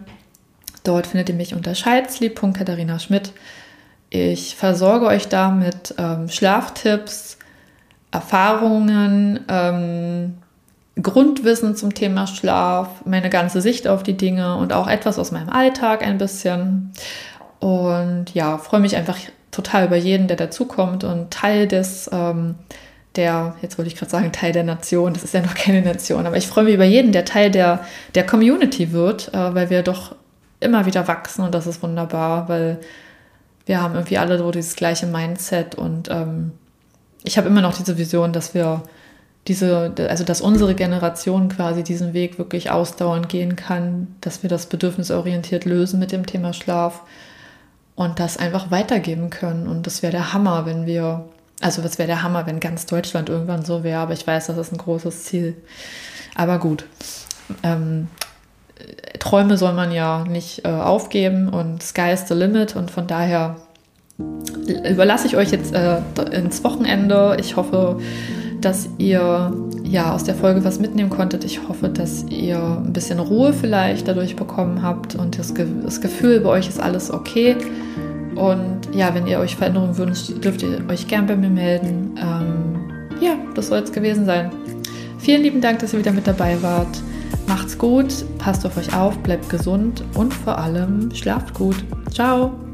Dort 0.85 1.07
findet 1.07 1.31
ihr 1.31 1.35
mich 1.35 1.55
unter 1.55 1.75
scheizli.katharina 1.75 2.99
Schmidt. 2.99 3.33
Ich 4.11 4.55
versorge 4.55 5.07
euch 5.07 5.29
da 5.29 5.51
mit 5.51 5.95
ähm, 5.97 6.29
Schlaftipps, 6.29 7.39
Erfahrungen, 8.11 9.41
ähm, 9.49 10.35
Grundwissen 11.01 11.75
zum 11.75 11.95
Thema 11.95 12.27
Schlaf, 12.27 13.07
meine 13.07 13.31
ganze 13.31 13.63
Sicht 13.63 13.89
auf 13.89 14.03
die 14.03 14.17
Dinge 14.17 14.57
und 14.57 14.75
auch 14.75 14.89
etwas 14.89 15.19
aus 15.19 15.31
meinem 15.31 15.49
Alltag 15.49 16.03
ein 16.07 16.19
bisschen. 16.19 16.93
Und 17.63 18.35
ja, 18.35 18.59
freue 18.59 18.81
mich 18.81 18.97
einfach 18.97 19.17
total 19.53 19.87
über 19.87 19.95
jeden, 19.95 20.27
der 20.27 20.37
dazukommt 20.37 21.05
und 21.05 21.31
Teil 21.31 21.69
des, 21.69 22.11
ähm, 22.13 22.57
der, 23.15 23.55
jetzt 23.63 23.79
wollte 23.79 23.89
ich 23.89 23.97
gerade 23.97 24.11
sagen, 24.11 24.33
Teil 24.33 24.51
der 24.51 24.65
Nation, 24.65 25.13
das 25.13 25.23
ist 25.23 25.33
ja 25.33 25.43
noch 25.43 25.55
keine 25.55 25.81
Nation, 25.81 26.27
aber 26.27 26.37
ich 26.37 26.49
freue 26.49 26.65
mich 26.65 26.75
über 26.75 26.85
jeden, 26.85 27.13
der 27.13 27.25
Teil 27.25 27.53
der, 27.53 27.85
der 28.17 28.27
Community 28.27 28.91
wird, 28.91 29.33
äh, 29.33 29.55
weil 29.55 29.71
wir 29.71 29.85
doch 29.85 30.17
immer 30.59 30.87
wieder 30.87 31.07
wachsen 31.07 31.45
und 31.45 31.55
das 31.55 31.69
ist 31.69 31.85
wunderbar, 31.85 32.49
weil 32.49 32.81
wir 33.65 33.81
haben 33.81 33.95
irgendwie 33.95 34.19
alle 34.19 34.39
so 34.39 34.51
dieses 34.51 34.75
gleiche 34.75 35.07
Mindset 35.07 35.77
und 35.77 36.11
ähm, 36.11 36.51
ich 37.23 37.39
habe 37.39 37.47
immer 37.47 37.61
noch 37.61 37.77
diese 37.77 37.97
Vision, 37.97 38.33
dass 38.33 38.55
wir 38.55 38.83
diese, 39.47 39.95
also 40.09 40.25
dass 40.25 40.41
unsere 40.41 40.75
Generation 40.75 41.49
quasi 41.49 41.85
diesen 41.85 42.13
Weg 42.13 42.39
wirklich 42.39 42.73
ausdauernd 42.73 43.29
gehen 43.29 43.55
kann, 43.55 44.17
dass 44.21 44.43
wir 44.43 44.51
das 44.51 44.67
bedürfnisorientiert 44.67 45.65
lösen 45.65 46.01
mit 46.01 46.11
dem 46.11 46.27
Thema 46.27 46.53
Schlaf 46.53 47.03
und 47.95 48.19
das 48.19 48.37
einfach 48.37 48.71
weitergeben 48.71 49.31
können. 49.31 49.67
Und 49.67 49.87
das 49.87 50.03
wäre 50.03 50.13
der 50.13 50.33
Hammer, 50.33 50.67
wenn 50.67 50.87
wir, 50.87 51.25
also 51.61 51.83
das 51.83 51.99
wäre 51.99 52.07
der 52.07 52.23
Hammer, 52.23 52.47
wenn 52.47 52.61
ganz 52.61 52.87
Deutschland 52.87 53.29
irgendwann 53.29 53.65
so 53.65 53.85
wäre, 53.85 54.01
aber 54.01 54.13
ich 54.13 54.27
weiß, 54.27 54.47
das 54.47 54.57
ist 54.57 54.73
ein 54.73 54.79
großes 54.79 55.25
Ziel. 55.25 55.57
Aber 56.35 56.59
gut. 56.59 56.87
Ähm, 57.63 58.09
Träume 59.19 59.57
soll 59.57 59.75
man 59.75 59.93
ja 59.93 60.25
nicht 60.25 60.65
äh, 60.65 60.69
aufgeben 60.69 61.49
und 61.49 61.83
Sky 61.83 62.13
is 62.13 62.27
the 62.27 62.35
limit 62.35 62.75
und 62.75 62.91
von 62.91 63.07
daher 63.07 63.57
überlasse 64.89 65.27
ich 65.27 65.37
euch 65.37 65.51
jetzt 65.51 65.75
äh, 65.75 66.01
ins 66.33 66.65
Wochenende. 66.65 67.37
Ich 67.39 67.57
hoffe, 67.57 68.01
dass 68.61 68.89
ihr 68.99 69.53
ja 69.93 70.15
aus 70.15 70.25
der 70.25 70.35
Folge 70.35 70.65
was 70.65 70.81
mitnehmen 70.81 71.11
konntet. 71.11 71.45
Ich 71.45 71.69
hoffe, 71.69 71.89
dass 71.89 72.25
ihr 72.31 72.59
ein 72.59 72.93
bisschen 72.93 73.19
Ruhe 73.19 73.53
vielleicht 73.53 74.09
dadurch 74.09 74.37
bekommen 74.37 74.83
habt 74.83 75.15
und 75.15 75.39
das, 75.39 75.55
Ge 75.55 75.67
das 75.85 76.01
Gefühl 76.01 76.41
bei 76.41 76.49
euch 76.49 76.69
ist 76.69 76.81
alles 76.81 77.11
okay. 77.11 77.57
Und 78.35 78.81
ja, 78.95 79.15
wenn 79.15 79.27
ihr 79.27 79.39
euch 79.39 79.57
Veränderungen 79.57 79.97
wünscht, 79.99 80.33
dürft 80.43 80.63
ihr 80.63 80.83
euch 80.89 81.07
gern 81.07 81.27
bei 81.27 81.37
mir 81.37 81.51
melden. 81.51 82.19
Ähm, 82.19 83.21
ja, 83.21 83.37
das 83.55 83.69
soll 83.69 83.81
es 83.81 83.93
gewesen 83.93 84.25
sein. 84.25 84.51
Vielen 85.19 85.43
lieben 85.43 85.61
Dank, 85.61 85.81
dass 85.81 85.93
ihr 85.93 85.99
wieder 85.99 86.13
mit 86.13 86.27
dabei 86.27 86.61
wart. 86.63 87.03
Macht's 87.47 87.77
gut, 87.77 88.25
passt 88.39 88.65
auf 88.65 88.77
euch 88.79 88.97
auf, 88.97 89.19
bleibt 89.19 89.51
gesund 89.51 90.03
und 90.15 90.33
vor 90.33 90.59
allem 90.59 91.15
schlaft 91.15 91.53
gut. 91.53 91.77
Ciao! 92.11 92.72